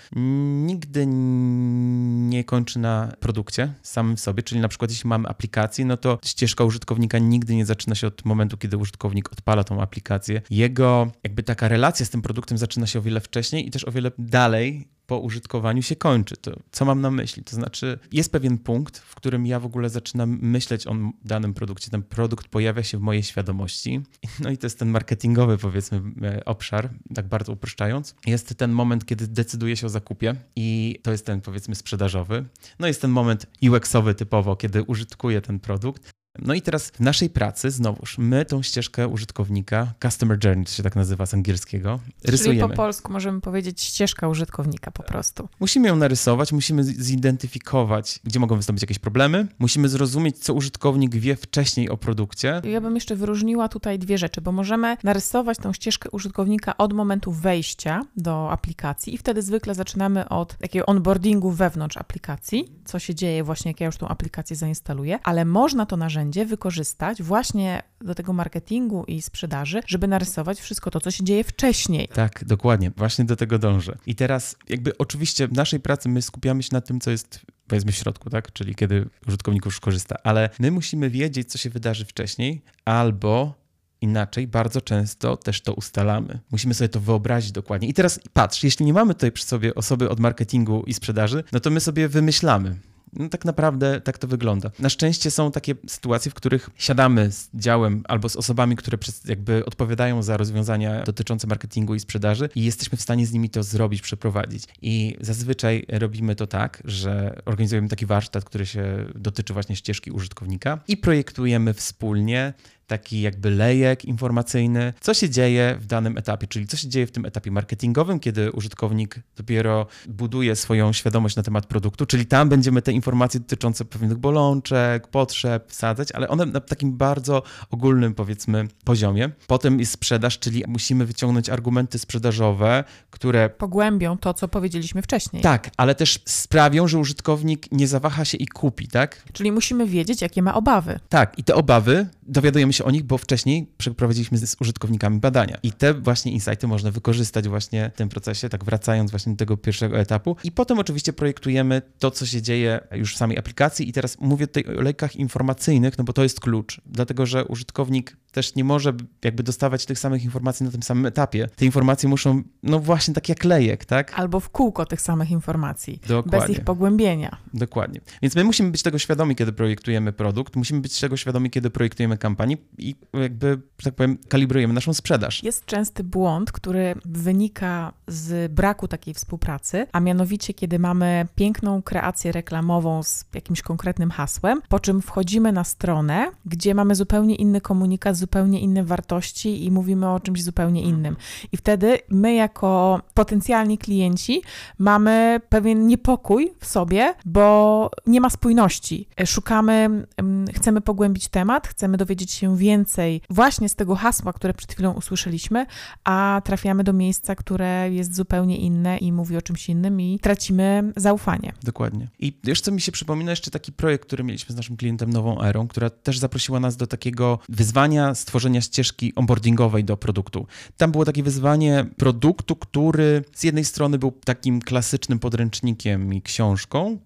nigdy 0.65 1.05
nie 1.07 2.43
kończy 2.43 2.79
na 2.79 3.13
produkcie 3.19 3.73
samym 3.81 4.17
sobie, 4.17 4.43
czyli 4.43 4.61
na 4.61 4.67
przykład 4.67 4.91
jeśli 4.91 5.07
mamy 5.07 5.27
aplikację, 5.27 5.54
aplikacji, 5.55 5.85
no 5.85 5.97
to 5.97 6.19
ścieżka 6.25 6.63
użytkownika 6.63 7.19
nigdy 7.19 7.55
nie 7.55 7.65
zaczyna 7.65 7.95
się 7.95 8.07
od 8.07 8.25
momentu, 8.25 8.57
kiedy 8.57 8.77
użytkownik 8.77 9.31
odpala 9.31 9.63
tą 9.63 9.81
aplikację. 9.81 10.41
Jego 10.49 11.11
jakby 11.23 11.43
taka 11.43 11.67
relacja 11.67 12.05
z 12.05 12.09
tym 12.09 12.21
produktem 12.21 12.57
zaczyna 12.57 12.87
się 12.87 12.99
o 12.99 13.01
wiele 13.01 13.21
wcześniej 13.21 13.67
i 13.67 13.71
też 13.71 13.87
o 13.87 13.91
wiele 13.91 14.11
dalej 14.17 14.87
po 15.07 15.19
użytkowaniu 15.19 15.81
się 15.81 15.95
kończy. 15.95 16.37
To 16.37 16.59
co 16.71 16.85
mam 16.85 17.01
na 17.01 17.11
myśli? 17.11 17.43
To 17.43 17.55
znaczy, 17.55 17.99
jest 18.11 18.31
pewien 18.31 18.57
punkt, 18.57 18.97
w 18.97 19.15
którym 19.15 19.45
ja 19.45 19.59
w 19.59 19.65
ogóle 19.65 19.89
zaczynam 19.89 20.39
myśleć 20.41 20.87
o 20.87 20.95
danym 21.25 21.53
produkcie. 21.53 21.91
Ten 21.91 22.03
produkt 22.03 22.47
pojawia 22.47 22.83
się 22.83 22.97
w 22.97 23.01
mojej 23.01 23.23
świadomości. 23.23 24.01
No 24.39 24.49
i 24.51 24.57
to 24.57 24.65
jest 24.65 24.79
ten 24.79 24.89
marketingowy, 24.89 25.57
powiedzmy, 25.57 26.01
e, 26.23 26.45
obszar, 26.45 26.89
tak 27.15 27.27
bardzo 27.27 27.51
uproszczając. 27.51 28.15
Jest 28.25 28.55
ten 28.57 28.71
moment, 28.71 29.05
kiedy 29.05 29.27
decyduję 29.27 29.77
się 29.77 29.87
o 29.87 29.89
zakupie 29.89 30.35
i 30.55 30.99
to 31.03 31.11
jest 31.11 31.25
ten, 31.25 31.41
powiedzmy, 31.41 31.75
sprzedażowy. 31.75 32.45
No 32.79 32.87
jest 32.87 33.01
ten 33.01 33.11
moment 33.11 33.45
UX-owy 33.61 34.15
typowo, 34.15 34.55
kiedy 34.55 34.83
użytkuję 34.83 35.41
ten 35.41 35.59
produkt. 35.59 36.15
No 36.39 36.53
i 36.53 36.61
teraz 36.61 36.89
w 36.89 36.99
naszej 36.99 37.29
pracy, 37.29 37.71
znowuż, 37.71 38.17
my 38.17 38.45
tą 38.45 38.61
ścieżkę 38.61 39.07
użytkownika, 39.07 39.93
customer 40.01 40.37
journey, 40.43 40.65
to 40.65 40.71
się 40.71 40.83
tak 40.83 40.95
nazywa 40.95 41.25
z 41.25 41.33
angielskiego, 41.33 41.99
rysujemy. 42.23 42.59
Czyli 42.59 42.69
po 42.69 42.75
polsku 42.75 43.13
możemy 43.13 43.41
powiedzieć 43.41 43.81
ścieżka 43.81 44.27
użytkownika 44.27 44.91
po 44.91 45.03
prostu. 45.03 45.49
Musimy 45.59 45.87
ją 45.87 45.95
narysować, 45.95 46.53
musimy 46.53 46.83
zidentyfikować, 46.83 48.19
gdzie 48.23 48.39
mogą 48.39 48.55
wystąpić 48.55 48.83
jakieś 48.83 48.99
problemy, 48.99 49.47
musimy 49.59 49.89
zrozumieć, 49.89 50.37
co 50.37 50.53
użytkownik 50.53 51.15
wie 51.15 51.35
wcześniej 51.35 51.89
o 51.89 51.97
produkcie. 51.97 52.61
Ja 52.63 52.81
bym 52.81 52.95
jeszcze 52.95 53.15
wyróżniła 53.15 53.69
tutaj 53.69 53.99
dwie 53.99 54.17
rzeczy, 54.17 54.41
bo 54.41 54.51
możemy 54.51 54.97
narysować 55.03 55.57
tą 55.57 55.73
ścieżkę 55.73 56.09
użytkownika 56.09 56.77
od 56.77 56.93
momentu 56.93 57.31
wejścia 57.31 58.01
do 58.17 58.51
aplikacji 58.51 59.13
i 59.13 59.17
wtedy 59.17 59.41
zwykle 59.41 59.75
zaczynamy 59.75 60.29
od 60.29 60.57
takiego 60.57 60.85
onboardingu 60.85 61.51
wewnątrz 61.51 61.97
aplikacji, 61.97 62.71
co 62.85 62.99
się 62.99 63.15
dzieje 63.15 63.43
właśnie, 63.43 63.71
jak 63.71 63.79
ja 63.81 63.85
już 63.85 63.97
tą 63.97 64.07
aplikację 64.07 64.55
zainstaluję, 64.55 65.19
ale 65.23 65.45
można 65.45 65.85
to 65.85 65.97
narzędzie 65.97 66.24
wykorzystać 66.45 67.23
właśnie 67.23 67.83
do 68.01 68.15
tego 68.15 68.33
marketingu 68.33 69.03
i 69.07 69.21
sprzedaży, 69.21 69.81
żeby 69.87 70.07
narysować 70.07 70.59
wszystko 70.59 70.91
to, 70.91 70.99
co 70.99 71.11
się 71.11 71.23
dzieje 71.23 71.43
wcześniej. 71.43 72.07
Tak, 72.07 72.45
dokładnie. 72.45 72.91
Właśnie 72.97 73.25
do 73.25 73.35
tego 73.35 73.59
dążę. 73.59 73.97
I 74.05 74.15
teraz 74.15 74.55
jakby 74.69 74.97
oczywiście 74.97 75.47
w 75.47 75.53
naszej 75.53 75.79
pracy 75.79 76.09
my 76.09 76.21
skupiamy 76.21 76.63
się 76.63 76.69
na 76.71 76.81
tym, 76.81 76.99
co 76.99 77.11
jest 77.11 77.45
powiedzmy 77.67 77.91
w 77.91 77.95
środku, 77.95 78.29
tak? 78.29 78.53
Czyli 78.53 78.75
kiedy 78.75 79.09
użytkownik 79.27 79.65
już 79.65 79.79
korzysta, 79.79 80.15
ale 80.23 80.49
my 80.59 80.71
musimy 80.71 81.09
wiedzieć, 81.09 81.51
co 81.51 81.57
się 81.57 81.69
wydarzy 81.69 82.05
wcześniej, 82.05 82.61
albo 82.85 83.65
inaczej, 84.01 84.47
bardzo 84.47 84.81
często 84.81 85.37
też 85.37 85.61
to 85.61 85.73
ustalamy. 85.73 86.39
Musimy 86.51 86.73
sobie 86.73 86.89
to 86.89 86.99
wyobrazić 86.99 87.51
dokładnie. 87.51 87.87
I 87.87 87.93
teraz 87.93 88.19
patrz, 88.33 88.63
jeśli 88.63 88.85
nie 88.85 88.93
mamy 88.93 89.13
tutaj 89.13 89.31
przy 89.31 89.45
sobie 89.45 89.75
osoby 89.75 90.09
od 90.09 90.19
marketingu 90.19 90.83
i 90.87 90.93
sprzedaży, 90.93 91.43
no 91.51 91.59
to 91.59 91.69
my 91.69 91.79
sobie 91.79 92.07
wymyślamy. 92.07 92.75
No 93.15 93.29
tak 93.29 93.45
naprawdę 93.45 94.01
tak 94.01 94.17
to 94.17 94.27
wygląda. 94.27 94.71
Na 94.79 94.89
szczęście 94.89 95.31
są 95.31 95.51
takie 95.51 95.75
sytuacje, 95.87 96.31
w 96.31 96.33
których 96.33 96.69
siadamy 96.77 97.31
z 97.31 97.49
działem 97.53 98.03
albo 98.07 98.29
z 98.29 98.35
osobami, 98.35 98.75
które 98.75 98.97
jakby 99.25 99.65
odpowiadają 99.65 100.23
za 100.23 100.37
rozwiązania 100.37 101.03
dotyczące 101.03 101.47
marketingu 101.47 101.95
i 101.95 101.99
sprzedaży 101.99 102.49
i 102.55 102.63
jesteśmy 102.63 102.97
w 102.97 103.01
stanie 103.01 103.25
z 103.25 103.33
nimi 103.33 103.49
to 103.49 103.63
zrobić, 103.63 104.01
przeprowadzić. 104.01 104.63
I 104.81 105.17
zazwyczaj 105.21 105.85
robimy 105.89 106.35
to 106.35 106.47
tak, 106.47 106.81
że 106.85 107.41
organizujemy 107.45 107.87
taki 107.87 108.05
warsztat, 108.05 108.43
który 108.43 108.65
się 108.65 109.05
dotyczy 109.15 109.53
właśnie 109.53 109.75
ścieżki 109.75 110.11
użytkownika 110.11 110.79
i 110.87 110.97
projektujemy 110.97 111.73
wspólnie 111.73 112.53
taki 112.87 113.21
jakby 113.21 113.49
lejek 113.49 114.05
informacyjny, 114.05 114.93
co 115.01 115.13
się 115.13 115.29
dzieje 115.29 115.77
w 115.79 115.85
danym 115.85 116.17
etapie, 116.17 116.47
czyli 116.47 116.67
co 116.67 116.77
się 116.77 116.87
dzieje 116.87 117.07
w 117.07 117.11
tym 117.11 117.25
etapie 117.25 117.51
marketingowym, 117.51 118.19
kiedy 118.19 118.51
użytkownik 118.51 119.19
dopiero 119.35 119.87
buduje 120.07 120.55
swoją 120.55 120.93
świadomość 120.93 121.35
na 121.35 121.43
temat 121.43 121.65
produktu, 121.65 122.05
czyli 122.05 122.25
tam 122.25 122.49
będziemy 122.49 122.81
te 122.81 122.91
informacje 122.91 123.39
dotyczące 123.39 123.85
pewnych 123.85 124.17
bolączek, 124.17 125.07
potrzeb 125.07 125.71
wsadzać, 125.71 126.11
ale 126.11 126.27
one 126.27 126.45
na 126.45 126.59
takim 126.59 126.97
bardzo 126.97 127.43
ogólnym 127.71 128.13
powiedzmy 128.13 128.67
poziomie. 128.83 129.29
Potem 129.47 129.79
jest 129.79 129.91
sprzedaż, 129.91 130.39
czyli 130.39 130.63
musimy 130.67 131.05
wyciągnąć 131.05 131.49
argumenty 131.49 131.99
sprzedażowe, 131.99 132.83
które 133.09 133.49
pogłębią 133.49 134.17
to, 134.17 134.33
co 134.33 134.47
powiedzieliśmy 134.47 135.01
wcześniej. 135.01 135.43
Tak, 135.43 135.69
ale 135.77 135.95
też 135.95 136.19
sprawią, 136.25 136.87
że 136.87 136.99
użytkownik 136.99 137.71
nie 137.71 137.87
zawaha 137.87 138.25
się 138.25 138.37
i 138.37 138.47
kupi, 138.47 138.87
tak? 138.87 139.23
Czyli 139.33 139.51
musimy 139.51 139.87
wiedzieć, 139.87 140.21
jakie 140.21 140.41
ma 140.41 140.55
obawy. 140.55 140.99
Tak, 141.09 141.39
i 141.39 141.43
te 141.43 141.55
obawy 141.55 142.07
dowiadujemy 142.23 142.73
się 142.75 142.83
o 142.83 142.91
nich, 142.91 143.03
bo 143.03 143.17
wcześniej 143.17 143.67
przeprowadziliśmy 143.77 144.37
z 144.37 144.55
użytkownikami 144.59 145.19
badania. 145.19 145.57
I 145.63 145.71
te 145.71 145.93
właśnie 145.93 146.31
insighty 146.31 146.67
można 146.67 146.91
wykorzystać 146.91 147.47
właśnie 147.47 147.91
w 147.93 147.97
tym 147.97 148.09
procesie, 148.09 148.49
tak 148.49 148.63
wracając 148.63 149.11
właśnie 149.11 149.33
do 149.33 149.37
tego 149.37 149.57
pierwszego 149.57 149.99
etapu. 149.99 150.35
I 150.43 150.51
potem 150.51 150.79
oczywiście 150.79 151.13
projektujemy 151.13 151.81
to, 151.99 152.11
co 152.11 152.25
się 152.25 152.41
dzieje 152.41 152.79
już 152.91 153.15
w 153.15 153.17
samej 153.17 153.37
aplikacji. 153.37 153.89
I 153.89 153.93
teraz 153.93 154.19
mówię 154.19 154.47
tutaj 154.47 154.77
o 154.77 154.81
lejkach 154.81 155.15
informacyjnych, 155.15 155.97
no 155.97 156.03
bo 156.03 156.13
to 156.13 156.23
jest 156.23 156.39
klucz, 156.39 156.81
dlatego 156.85 157.25
że 157.25 157.45
użytkownik 157.45 158.17
też 158.31 158.55
nie 158.55 158.63
może 158.63 158.93
jakby 159.23 159.43
dostawać 159.43 159.85
tych 159.85 159.99
samych 159.99 160.23
informacji 160.23 160.65
na 160.65 160.71
tym 160.71 160.83
samym 160.83 161.05
etapie. 161.05 161.49
Te 161.55 161.65
informacje 161.65 162.09
muszą, 162.09 162.43
no 162.63 162.79
właśnie 162.79 163.13
tak 163.13 163.29
jak 163.29 163.43
lejek, 163.43 163.85
tak? 163.85 164.13
Albo 164.19 164.39
w 164.39 164.49
kółko 164.49 164.85
tych 164.85 165.01
samych 165.01 165.31
informacji, 165.31 165.99
Dokładnie. 166.07 166.39
bez 166.39 166.49
ich 166.49 166.63
pogłębienia. 166.63 167.37
Dokładnie. 167.53 168.01
Więc 168.21 168.35
my 168.35 168.43
musimy 168.43 168.71
być 168.71 168.83
tego 168.83 168.99
świadomi, 168.99 169.35
kiedy 169.35 169.53
projektujemy 169.53 170.13
produkt, 170.13 170.55
musimy 170.55 170.81
być 170.81 170.99
tego 170.99 171.17
świadomi, 171.17 171.49
kiedy 171.49 171.69
projektujemy 171.69 172.17
kampanię 172.17 172.57
i 172.77 172.95
jakby, 173.13 173.61
tak 173.83 173.95
powiem, 173.95 174.17
kalibrujemy 174.29 174.73
naszą 174.73 174.93
sprzedaż. 174.93 175.43
Jest 175.43 175.65
częsty 175.65 176.03
błąd, 176.03 176.51
który 176.51 176.95
wynika 177.05 177.93
z 178.07 178.51
braku 178.51 178.87
takiej 178.87 179.13
współpracy, 179.13 179.87
a 179.91 179.99
mianowicie 179.99 180.53
kiedy 180.53 180.79
mamy 180.79 181.27
piękną 181.35 181.81
kreację 181.81 182.31
reklamową 182.31 183.03
z 183.03 183.25
jakimś 183.33 183.61
konkretnym 183.61 184.11
hasłem, 184.11 184.61
po 184.69 184.79
czym 184.79 185.01
wchodzimy 185.01 185.51
na 185.51 185.63
stronę, 185.63 186.31
gdzie 186.45 186.75
mamy 186.75 186.95
zupełnie 186.95 187.35
inny 187.35 187.61
komunikat, 187.61 188.15
zupełnie 188.15 188.59
inne 188.59 188.83
wartości 188.83 189.65
i 189.65 189.71
mówimy 189.71 190.09
o 190.09 190.19
czymś 190.19 190.43
zupełnie 190.43 190.81
innym. 190.81 191.15
I 191.51 191.57
wtedy 191.57 191.99
my, 192.09 192.33
jako 192.33 193.01
potencjalni 193.13 193.77
klienci, 193.77 194.41
mamy 194.79 195.41
pewien 195.49 195.87
niepokój 195.87 196.53
w 196.59 196.65
sobie, 196.65 197.13
bo 197.25 197.89
nie 198.07 198.21
ma 198.21 198.29
spójności. 198.29 199.07
Szukamy, 199.25 200.05
chcemy 200.53 200.81
pogłębić 200.81 201.27
temat, 201.27 201.67
chcemy 201.67 201.97
dowiedzieć 201.97 202.31
się 202.31 202.54
więcej 202.55 203.21
właśnie 203.29 203.69
z 203.69 203.75
tego 203.75 203.95
hasła, 203.95 204.33
które 204.33 204.53
przed 204.53 204.73
chwilą 204.73 204.93
usłyszeliśmy, 204.93 205.65
a 206.03 206.41
trafiamy 206.45 206.83
do 206.83 206.93
miejsca, 206.93 207.35
które 207.35 207.91
jest 207.91 208.15
zupełnie 208.15 208.57
inne 208.57 208.97
i 208.97 209.11
mówi 209.11 209.37
o 209.37 209.41
czymś 209.41 209.69
innym 209.69 210.01
i 210.01 210.19
tracimy 210.19 210.93
zaufanie. 210.95 211.53
Dokładnie. 211.63 212.07
I 212.19 212.37
wiesz, 212.43 212.61
co 212.61 212.71
mi 212.71 212.81
się 212.81 212.91
przypomina 212.91 213.31
jeszcze 213.31 213.51
taki 213.51 213.71
projekt, 213.71 214.05
który 214.05 214.23
mieliśmy 214.23 214.53
z 214.53 214.55
naszym 214.55 214.77
klientem 214.77 215.09
Nową 215.09 215.41
Erą, 215.41 215.67
która 215.67 215.89
też 215.89 216.17
zaprosiła 216.17 216.59
nas 216.59 216.77
do 216.77 216.87
takiego 216.87 217.39
wyzwania 217.49 218.15
stworzenia 218.15 218.61
ścieżki 218.61 219.15
onboardingowej 219.15 219.83
do 219.83 219.97
produktu. 219.97 220.47
Tam 220.77 220.91
było 220.91 221.05
takie 221.05 221.23
wyzwanie 221.23 221.85
produktu, 221.97 222.55
który 222.55 223.23
z 223.33 223.43
jednej 223.43 223.65
strony 223.65 223.97
był 223.97 224.11
takim 224.11 224.61
klasycznym 224.61 225.19
podręcznikiem 225.19 226.13
i 226.13 226.21
książką, 226.21 226.97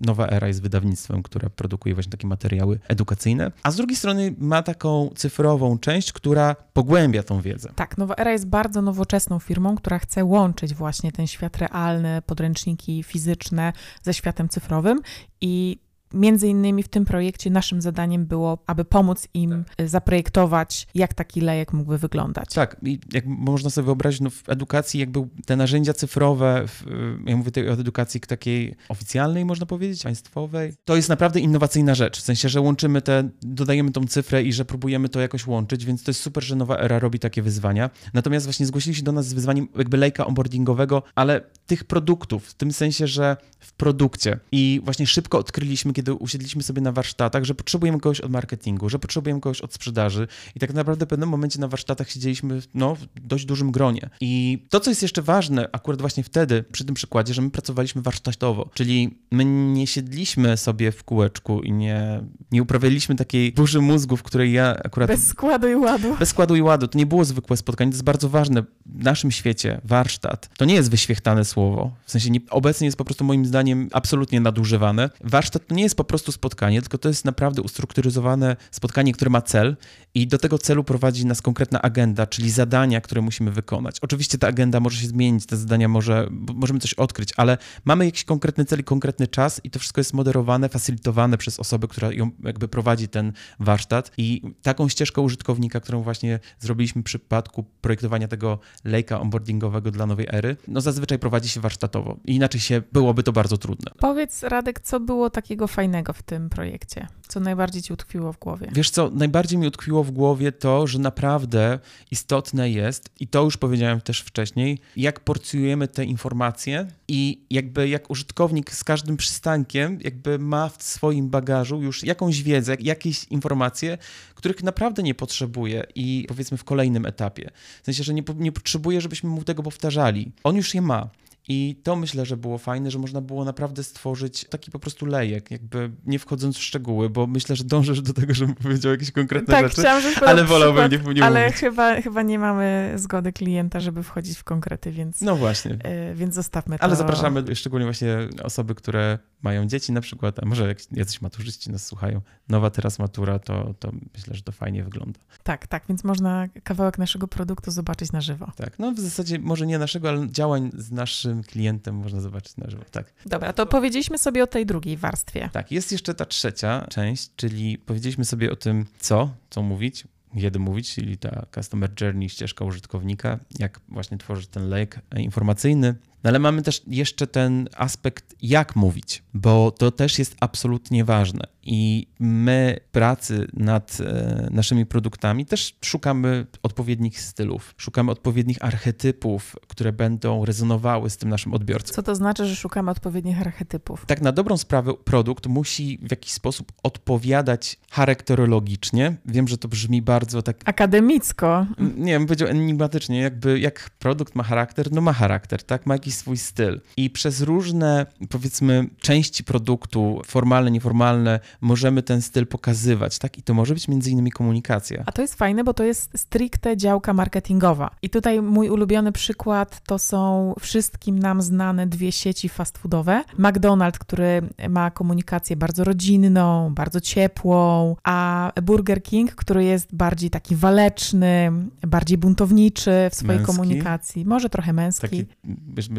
Nowa 0.00 0.26
Era 0.26 0.48
jest 0.48 0.62
wydawnictwem, 0.62 1.22
które 1.22 1.50
produkuje 1.50 1.94
właśnie 1.94 2.10
takie 2.10 2.26
materiały 2.26 2.78
edukacyjne, 2.88 3.52
a 3.62 3.70
z 3.70 3.76
drugiej 3.76 3.96
strony 3.96 4.34
ma 4.38 4.62
taką 4.62 5.10
cyfrową 5.16 5.78
część, 5.78 6.12
która 6.12 6.56
pogłębia 6.72 7.22
tą 7.22 7.40
wiedzę. 7.40 7.72
Tak, 7.74 7.98
Nowa 7.98 8.14
Era 8.16 8.32
jest 8.32 8.46
bardzo 8.46 8.82
nowoczesną 8.82 9.38
firmą, 9.38 9.76
która 9.76 9.98
chce 9.98 10.24
łączyć 10.24 10.74
właśnie 10.74 11.12
ten 11.12 11.26
świat 11.26 11.56
realny, 11.56 12.22
podręczniki 12.26 13.02
fizyczne 13.02 13.72
ze 14.02 14.14
światem 14.14 14.48
cyfrowym 14.48 15.00
i 15.40 15.78
Między 16.14 16.48
innymi 16.48 16.82
w 16.82 16.88
tym 16.88 17.04
projekcie 17.04 17.50
naszym 17.50 17.82
zadaniem 17.82 18.26
było, 18.26 18.58
aby 18.66 18.84
pomóc 18.84 19.28
im 19.34 19.64
tak. 19.76 19.88
zaprojektować, 19.88 20.86
jak 20.94 21.14
taki 21.14 21.40
lejek 21.40 21.72
mógłby 21.72 21.98
wyglądać. 21.98 22.48
Tak, 22.54 22.76
i 22.82 23.00
jak 23.12 23.26
można 23.26 23.70
sobie 23.70 23.84
wyobrazić, 23.84 24.20
no 24.20 24.30
w 24.30 24.48
edukacji 24.48 25.00
jakby 25.00 25.28
te 25.46 25.56
narzędzia 25.56 25.92
cyfrowe, 25.92 26.64
w, 26.66 26.84
ja 27.26 27.36
mówię 27.36 27.50
tutaj 27.50 27.68
o 27.68 27.72
edukacji 27.72 28.20
takiej 28.20 28.74
oficjalnej, 28.88 29.44
można 29.44 29.66
powiedzieć, 29.66 30.02
państwowej, 30.02 30.74
to 30.84 30.96
jest 30.96 31.08
naprawdę 31.08 31.40
innowacyjna 31.40 31.94
rzecz, 31.94 32.18
w 32.18 32.24
sensie, 32.24 32.48
że 32.48 32.60
łączymy 32.60 33.02
te, 33.02 33.28
dodajemy 33.42 33.90
tą 33.90 34.06
cyfrę 34.06 34.42
i 34.42 34.52
że 34.52 34.64
próbujemy 34.64 35.08
to 35.08 35.20
jakoś 35.20 35.46
łączyć, 35.46 35.84
więc 35.84 36.02
to 36.02 36.10
jest 36.10 36.20
super, 36.20 36.44
że 36.44 36.56
Nowa 36.56 36.78
Era 36.78 36.98
robi 36.98 37.18
takie 37.18 37.42
wyzwania. 37.42 37.90
Natomiast 38.14 38.46
właśnie 38.46 38.66
zgłosili 38.66 38.96
się 38.96 39.02
do 39.02 39.12
nas 39.12 39.28
z 39.28 39.32
wyzwaniem 39.32 39.68
jakby 39.78 39.96
lejka 39.96 40.26
onboardingowego, 40.26 41.02
ale 41.14 41.40
tych 41.66 41.84
produktów, 41.84 42.46
w 42.46 42.54
tym 42.54 42.72
sensie, 42.72 43.06
że 43.06 43.36
w 43.60 43.72
produkcie 43.72 44.38
i 44.52 44.80
właśnie 44.84 45.06
szybko 45.06 45.38
odkryliśmy, 45.38 45.92
kiedy 45.98 46.14
usiedliśmy 46.14 46.62
sobie 46.62 46.82
na 46.82 46.92
warsztatach, 46.92 47.44
że 47.44 47.54
potrzebujemy 47.54 48.00
kogoś 48.00 48.20
od 48.20 48.30
marketingu, 48.30 48.88
że 48.88 48.98
potrzebujemy 48.98 49.40
kogoś 49.40 49.60
od 49.60 49.74
sprzedaży 49.74 50.28
i 50.54 50.60
tak 50.60 50.74
naprawdę 50.74 51.06
w 51.06 51.08
pewnym 51.08 51.28
momencie 51.28 51.60
na 51.60 51.68
warsztatach 51.68 52.10
siedzieliśmy 52.10 52.60
no, 52.74 52.94
w 52.94 53.06
dość 53.20 53.44
dużym 53.44 53.72
gronie. 53.72 54.10
I 54.20 54.66
to, 54.70 54.80
co 54.80 54.90
jest 54.90 55.02
jeszcze 55.02 55.22
ważne 55.22 55.68
akurat 55.72 56.00
właśnie 56.00 56.22
wtedy, 56.22 56.64
przy 56.72 56.84
tym 56.84 56.94
przykładzie, 56.94 57.34
że 57.34 57.42
my 57.42 57.50
pracowaliśmy 57.50 58.02
warsztatowo, 58.02 58.70
czyli 58.74 59.18
my 59.30 59.44
nie 59.44 59.86
siedliśmy 59.86 60.56
sobie 60.56 60.92
w 60.92 61.04
kółeczku 61.04 61.62
i 61.62 61.72
nie, 61.72 62.20
nie 62.52 62.62
uprawialiśmy 62.62 63.14
takiej 63.14 63.52
burzy 63.52 63.80
mózgu, 63.80 64.16
w 64.16 64.22
której 64.22 64.52
ja 64.52 64.76
akurat... 64.84 65.08
Bez 65.08 65.26
składu 65.26 65.68
i 65.68 65.74
ładu. 65.74 66.16
Bez 66.18 66.28
składu 66.28 66.56
i 66.56 66.62
ładu. 66.62 66.88
To 66.88 66.98
nie 66.98 67.06
było 67.06 67.24
zwykłe 67.24 67.56
spotkanie, 67.56 67.90
to 67.90 67.94
jest 67.94 68.04
bardzo 68.04 68.28
ważne. 68.28 68.62
W 68.86 69.04
naszym 69.04 69.30
świecie 69.30 69.80
warsztat 69.84 70.50
to 70.56 70.64
nie 70.64 70.74
jest 70.74 70.90
wyświechtane 70.90 71.44
słowo, 71.44 71.92
w 72.04 72.10
sensie 72.10 72.30
nie, 72.30 72.40
obecnie 72.50 72.84
jest 72.84 72.96
po 72.96 73.04
prostu 73.04 73.24
moim 73.24 73.46
zdaniem 73.46 73.88
absolutnie 73.92 74.40
nadużywane. 74.40 75.10
Warsztat 75.24 75.66
to 75.66 75.74
nie 75.74 75.82
jest 75.82 75.87
po 75.94 76.04
prostu 76.04 76.32
spotkanie, 76.32 76.80
tylko 76.80 76.98
to 76.98 77.08
jest 77.08 77.24
naprawdę 77.24 77.62
ustrukturyzowane 77.62 78.56
spotkanie, 78.70 79.12
które 79.12 79.30
ma 79.30 79.42
cel 79.42 79.76
i 80.14 80.26
do 80.26 80.38
tego 80.38 80.58
celu 80.58 80.84
prowadzi 80.84 81.26
nas 81.26 81.42
konkretna 81.42 81.82
agenda, 81.82 82.26
czyli 82.26 82.50
zadania, 82.50 83.00
które 83.00 83.20
musimy 83.20 83.50
wykonać. 83.50 84.00
Oczywiście 84.00 84.38
ta 84.38 84.46
agenda 84.46 84.80
może 84.80 84.98
się 84.98 85.06
zmienić, 85.06 85.46
te 85.46 85.56
zadania 85.56 85.88
może, 85.88 86.28
możemy 86.54 86.80
coś 86.80 86.94
odkryć, 86.94 87.32
ale 87.36 87.58
mamy 87.84 88.04
jakiś 88.04 88.24
konkretny 88.24 88.64
cel 88.64 88.80
i 88.80 88.84
konkretny 88.84 89.26
czas 89.26 89.60
i 89.64 89.70
to 89.70 89.78
wszystko 89.78 90.00
jest 90.00 90.14
moderowane, 90.14 90.68
facylitowane 90.68 91.38
przez 91.38 91.60
osobę, 91.60 91.88
która 91.88 92.12
ją 92.12 92.30
jakby 92.44 92.68
prowadzi 92.68 93.08
ten 93.08 93.32
warsztat 93.60 94.12
i 94.18 94.42
taką 94.62 94.88
ścieżkę 94.88 95.20
użytkownika, 95.20 95.80
którą 95.80 96.02
właśnie 96.02 96.40
zrobiliśmy 96.58 97.02
w 97.02 97.04
przypadku 97.04 97.64
projektowania 97.80 98.28
tego 98.28 98.58
lejka 98.84 99.20
onboardingowego 99.20 99.90
dla 99.90 100.06
nowej 100.06 100.26
ery, 100.30 100.56
no 100.68 100.80
zazwyczaj 100.80 101.18
prowadzi 101.18 101.48
się 101.48 101.60
warsztatowo. 101.60 102.16
Inaczej 102.24 102.60
się 102.60 102.82
byłoby 102.92 103.22
to 103.22 103.32
bardzo 103.32 103.58
trudne. 103.58 103.92
Powiedz 103.98 104.42
Radek, 104.42 104.80
co 104.80 105.00
było 105.00 105.30
takiego 105.30 105.68
fajnego 105.78 106.12
w 106.12 106.22
tym 106.22 106.50
projekcie? 106.50 107.06
Co 107.28 107.40
najbardziej 107.40 107.82
ci 107.82 107.92
utkwiło 107.92 108.32
w 108.32 108.38
głowie? 108.38 108.68
Wiesz 108.72 108.90
co, 108.90 109.10
najbardziej 109.10 109.58
mi 109.58 109.66
utkwiło 109.66 110.04
w 110.04 110.10
głowie 110.10 110.52
to, 110.52 110.86
że 110.86 110.98
naprawdę 110.98 111.78
istotne 112.10 112.70
jest, 112.70 113.10
i 113.20 113.26
to 113.28 113.44
już 113.44 113.56
powiedziałem 113.56 114.00
też 114.00 114.20
wcześniej, 114.20 114.78
jak 114.96 115.20
porcjujemy 115.20 115.88
te 115.88 116.04
informacje 116.04 116.86
i 117.08 117.40
jakby 117.50 117.88
jak 117.88 118.10
użytkownik 118.10 118.72
z 118.72 118.84
każdym 118.84 119.16
przystankiem 119.16 119.98
jakby 120.00 120.38
ma 120.38 120.68
w 120.68 120.82
swoim 120.82 121.28
bagażu 121.28 121.82
już 121.82 122.04
jakąś 122.04 122.42
wiedzę, 122.42 122.76
jakieś 122.80 123.24
informacje, 123.24 123.98
których 124.34 124.62
naprawdę 124.62 125.02
nie 125.02 125.14
potrzebuje 125.14 125.84
i 125.94 126.24
powiedzmy 126.28 126.56
w 126.56 126.64
kolejnym 126.64 127.06
etapie. 127.06 127.50
W 127.82 127.84
sensie, 127.84 128.02
że 128.04 128.14
nie, 128.14 128.22
nie 128.36 128.52
potrzebuje, 128.52 129.00
żebyśmy 129.00 129.30
mu 129.30 129.44
tego 129.44 129.62
powtarzali. 129.62 130.32
On 130.44 130.56
już 130.56 130.74
je 130.74 130.82
ma. 130.82 131.10
I 131.50 131.80
to 131.82 131.96
myślę, 131.96 132.26
że 132.26 132.36
było 132.36 132.58
fajne, 132.58 132.90
że 132.90 132.98
można 132.98 133.20
było 133.20 133.44
naprawdę 133.44 133.84
stworzyć 133.84 134.44
taki 134.50 134.70
po 134.70 134.78
prostu 134.78 135.06
lejek, 135.06 135.50
jakby 135.50 135.90
nie 136.06 136.18
wchodząc 136.18 136.56
w 136.56 136.62
szczegóły, 136.62 137.10
bo 137.10 137.26
myślę, 137.26 137.56
że 137.56 137.64
dążysz 137.64 138.00
do 138.00 138.12
tego, 138.12 138.34
żebym 138.34 138.54
powiedział 138.54 138.92
jakieś 138.92 139.10
konkretne 139.12 139.54
tak, 139.54 139.68
rzeczy, 139.72 139.88
ale 140.26 140.44
wolałbym 140.44 140.90
nie, 140.90 141.14
nie 141.14 141.24
Ale 141.24 141.44
mówić. 141.44 141.60
chyba, 141.60 142.00
chyba 142.00 142.22
nie 142.22 142.38
mamy 142.38 142.92
zgody 142.96 143.32
klienta, 143.32 143.80
żeby 143.80 144.02
wchodzić 144.02 144.38
w 144.38 144.44
konkrety, 144.44 144.90
więc, 144.90 145.20
No 145.20 145.36
właśnie. 145.36 145.72
y, 146.10 146.14
więc 146.14 146.34
zostawmy 146.34 146.78
to. 146.78 146.84
Ale 146.84 146.96
zapraszamy 146.96 147.56
szczególnie 147.56 147.86
właśnie 147.86 148.16
osoby, 148.42 148.74
które 148.74 149.18
mają 149.42 149.66
dzieci 149.66 149.92
na 149.92 150.00
przykład, 150.00 150.38
a 150.42 150.46
może 150.46 150.68
jak 150.68 150.78
jacyś 150.92 151.20
maturzyści 151.20 151.70
nas 151.70 151.86
słuchają, 151.86 152.20
nowa 152.48 152.70
teraz 152.70 152.98
matura, 152.98 153.38
to, 153.38 153.74
to 153.78 153.92
myślę, 154.14 154.34
że 154.34 154.42
to 154.42 154.52
fajnie 154.52 154.84
wygląda. 154.84 155.20
Tak, 155.42 155.66
tak, 155.66 155.82
więc 155.88 156.04
można 156.04 156.48
kawałek 156.64 156.98
naszego 156.98 157.28
produktu 157.28 157.70
zobaczyć 157.70 158.12
na 158.12 158.20
żywo. 158.20 158.52
Tak, 158.56 158.78
no 158.78 158.92
w 158.92 159.00
zasadzie 159.00 159.38
może 159.38 159.66
nie 159.66 159.78
naszego, 159.78 160.08
ale 160.08 160.30
działań 160.30 160.70
z 160.74 160.90
naszym 160.90 161.37
klientem 161.42 161.94
można 161.94 162.20
zobaczyć 162.20 162.56
na 162.56 162.70
żywo, 162.70 162.84
tak. 162.90 163.12
Dobra, 163.26 163.52
to 163.52 163.66
powiedzieliśmy 163.66 164.18
sobie 164.18 164.42
o 164.42 164.46
tej 164.46 164.66
drugiej 164.66 164.96
warstwie. 164.96 165.50
Tak, 165.52 165.72
jest 165.72 165.92
jeszcze 165.92 166.14
ta 166.14 166.24
trzecia 166.24 166.86
część, 166.90 167.30
czyli 167.36 167.78
powiedzieliśmy 167.78 168.24
sobie 168.24 168.52
o 168.52 168.56
tym, 168.56 168.86
co, 169.00 169.34
co 169.50 169.62
mówić, 169.62 170.04
kiedy 170.40 170.58
mówić, 170.58 170.94
czyli 170.94 171.18
ta 171.18 171.46
customer 171.54 171.90
journey, 172.00 172.28
ścieżka 172.28 172.64
użytkownika, 172.64 173.38
jak 173.58 173.80
właśnie 173.88 174.18
tworzyć 174.18 174.48
ten 174.48 174.68
lejek 174.68 175.00
informacyjny. 175.16 175.94
No 176.24 176.28
ale 176.28 176.38
mamy 176.38 176.62
też 176.62 176.82
jeszcze 176.86 177.26
ten 177.26 177.68
aspekt, 177.76 178.34
jak 178.42 178.76
mówić, 178.76 179.22
bo 179.34 179.70
to 179.70 179.90
też 179.90 180.18
jest 180.18 180.36
absolutnie 180.40 181.04
ważne. 181.04 181.44
I 181.62 182.06
my 182.20 182.80
pracy 182.92 183.46
nad 183.52 183.98
e, 184.00 184.48
naszymi 184.50 184.86
produktami 184.86 185.46
też 185.46 185.76
szukamy 185.84 186.46
odpowiednich 186.62 187.20
stylów, 187.20 187.74
szukamy 187.76 188.10
odpowiednich 188.10 188.64
archetypów, 188.64 189.56
które 189.68 189.92
będą 189.92 190.44
rezonowały 190.44 191.10
z 191.10 191.16
tym 191.16 191.28
naszym 191.28 191.54
odbiorcą. 191.54 191.94
Co 191.94 192.02
to 192.02 192.14
znaczy, 192.14 192.46
że 192.46 192.56
szukamy 192.56 192.90
odpowiednich 192.90 193.40
archetypów? 193.40 194.06
Tak 194.06 194.20
na 194.20 194.32
dobrą 194.32 194.56
sprawę 194.56 194.94
produkt 194.94 195.46
musi 195.46 195.98
w 196.02 196.10
jakiś 196.10 196.32
sposób 196.32 196.72
odpowiadać 196.82 197.76
charakterologicznie. 197.90 199.16
Wiem, 199.26 199.48
że 199.48 199.58
to 199.58 199.68
brzmi 199.68 200.02
bardzo 200.02 200.42
tak 200.42 200.56
Akademicko. 200.64 201.66
nie 201.78 202.12
wiem, 202.12 202.26
powiedział 202.26 202.48
enigmatycznie, 202.48 203.20
jakby 203.20 203.60
jak 203.60 203.90
produkt 203.98 204.34
ma 204.34 204.42
charakter, 204.42 204.92
no 204.92 205.00
ma 205.00 205.12
charakter, 205.12 205.62
tak? 205.62 205.86
Ma 205.86 205.94
jakiś 205.94 206.07
swój 206.12 206.36
styl. 206.36 206.80
I 206.96 207.10
przez 207.10 207.40
różne, 207.40 208.06
powiedzmy, 208.28 208.88
części 209.00 209.44
produktu, 209.44 210.22
formalne, 210.26 210.70
nieformalne, 210.70 211.40
możemy 211.60 212.02
ten 212.02 212.22
styl 212.22 212.46
pokazywać, 212.46 213.18
tak? 213.18 213.38
I 213.38 213.42
to 213.42 213.54
może 213.54 213.74
być 213.74 213.88
między 213.88 214.10
innymi 214.10 214.32
komunikacja. 214.32 215.02
A 215.06 215.12
to 215.12 215.22
jest 215.22 215.34
fajne, 215.34 215.64
bo 215.64 215.74
to 215.74 215.84
jest 215.84 216.18
stricte 216.18 216.76
działka 216.76 217.14
marketingowa. 217.14 217.90
I 218.02 218.10
tutaj 218.10 218.42
mój 218.42 218.70
ulubiony 218.70 219.12
przykład 219.12 219.80
to 219.86 219.98
są 219.98 220.54
wszystkim 220.60 221.18
nam 221.18 221.42
znane 221.42 221.86
dwie 221.86 222.12
sieci 222.12 222.48
fast 222.48 222.78
foodowe. 222.78 223.24
McDonald's, 223.38 223.98
który 223.98 224.42
ma 224.68 224.90
komunikację 224.90 225.56
bardzo 225.56 225.84
rodzinną, 225.84 226.74
bardzo 226.74 227.00
ciepłą, 227.00 227.96
a 228.04 228.52
Burger 228.62 229.02
King, 229.02 229.34
który 229.34 229.64
jest 229.64 229.94
bardziej 229.94 230.30
taki 230.30 230.56
waleczny, 230.56 231.52
bardziej 231.86 232.18
buntowniczy 232.18 232.90
w 233.10 233.14
swojej 233.14 233.38
Męski? 233.38 233.56
komunikacji. 233.56 234.24
Może 234.24 234.48
trochę 234.48 234.72
męski. 234.72 235.00
Taki, 235.02 235.26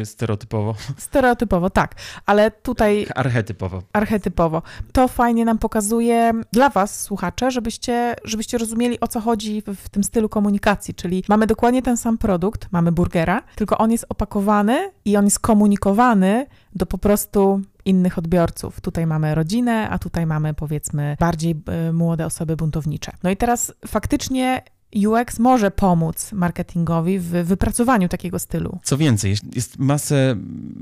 bierzmy 0.00 0.06
stereotypowo, 0.06 0.74
Stereotypowo, 0.96 1.70
tak. 1.70 1.94
Ale 2.26 2.50
tutaj 2.50 3.06
archetypowo. 3.14 3.82
archetypowo. 3.92 4.62
To 4.92 5.08
fajnie 5.08 5.44
nam 5.44 5.58
pokazuje 5.58 6.32
dla 6.52 6.68
Was, 6.68 7.00
słuchacze, 7.00 7.50
żebyście, 7.50 8.16
żebyście 8.24 8.58
rozumieli, 8.58 9.00
o 9.00 9.08
co 9.08 9.20
chodzi 9.20 9.62
w, 9.62 9.74
w 9.74 9.88
tym 9.88 10.04
stylu 10.04 10.28
komunikacji. 10.28 10.94
Czyli 10.94 11.24
mamy 11.28 11.46
dokładnie 11.46 11.82
ten 11.82 11.96
sam 11.96 12.18
produkt, 12.18 12.68
mamy 12.72 12.92
burgera, 12.92 13.42
tylko 13.56 13.78
on 13.78 13.90
jest 13.90 14.06
opakowany 14.08 14.90
i 15.04 15.16
on 15.16 15.24
jest 15.24 15.38
komunikowany 15.38 16.46
do 16.74 16.86
po 16.86 16.98
prostu 16.98 17.60
innych 17.84 18.18
odbiorców. 18.18 18.80
Tutaj 18.80 19.06
mamy 19.06 19.34
rodzinę, 19.34 19.88
a 19.90 19.98
tutaj 19.98 20.26
mamy 20.26 20.54
powiedzmy 20.54 21.16
bardziej 21.20 21.54
y, 21.88 21.92
młode 21.92 22.26
osoby 22.26 22.56
buntownicze. 22.56 23.12
No 23.22 23.30
i 23.30 23.36
teraz 23.36 23.72
faktycznie 23.86 24.62
UX 24.94 25.38
może 25.38 25.70
pomóc 25.70 26.32
marketingowi 26.32 27.18
w 27.18 27.28
wypracowaniu 27.28 28.08
takiego 28.08 28.38
stylu. 28.38 28.78
Co 28.82 28.96
więcej, 28.96 29.36
jest, 29.54 29.78
masę 29.78 30.36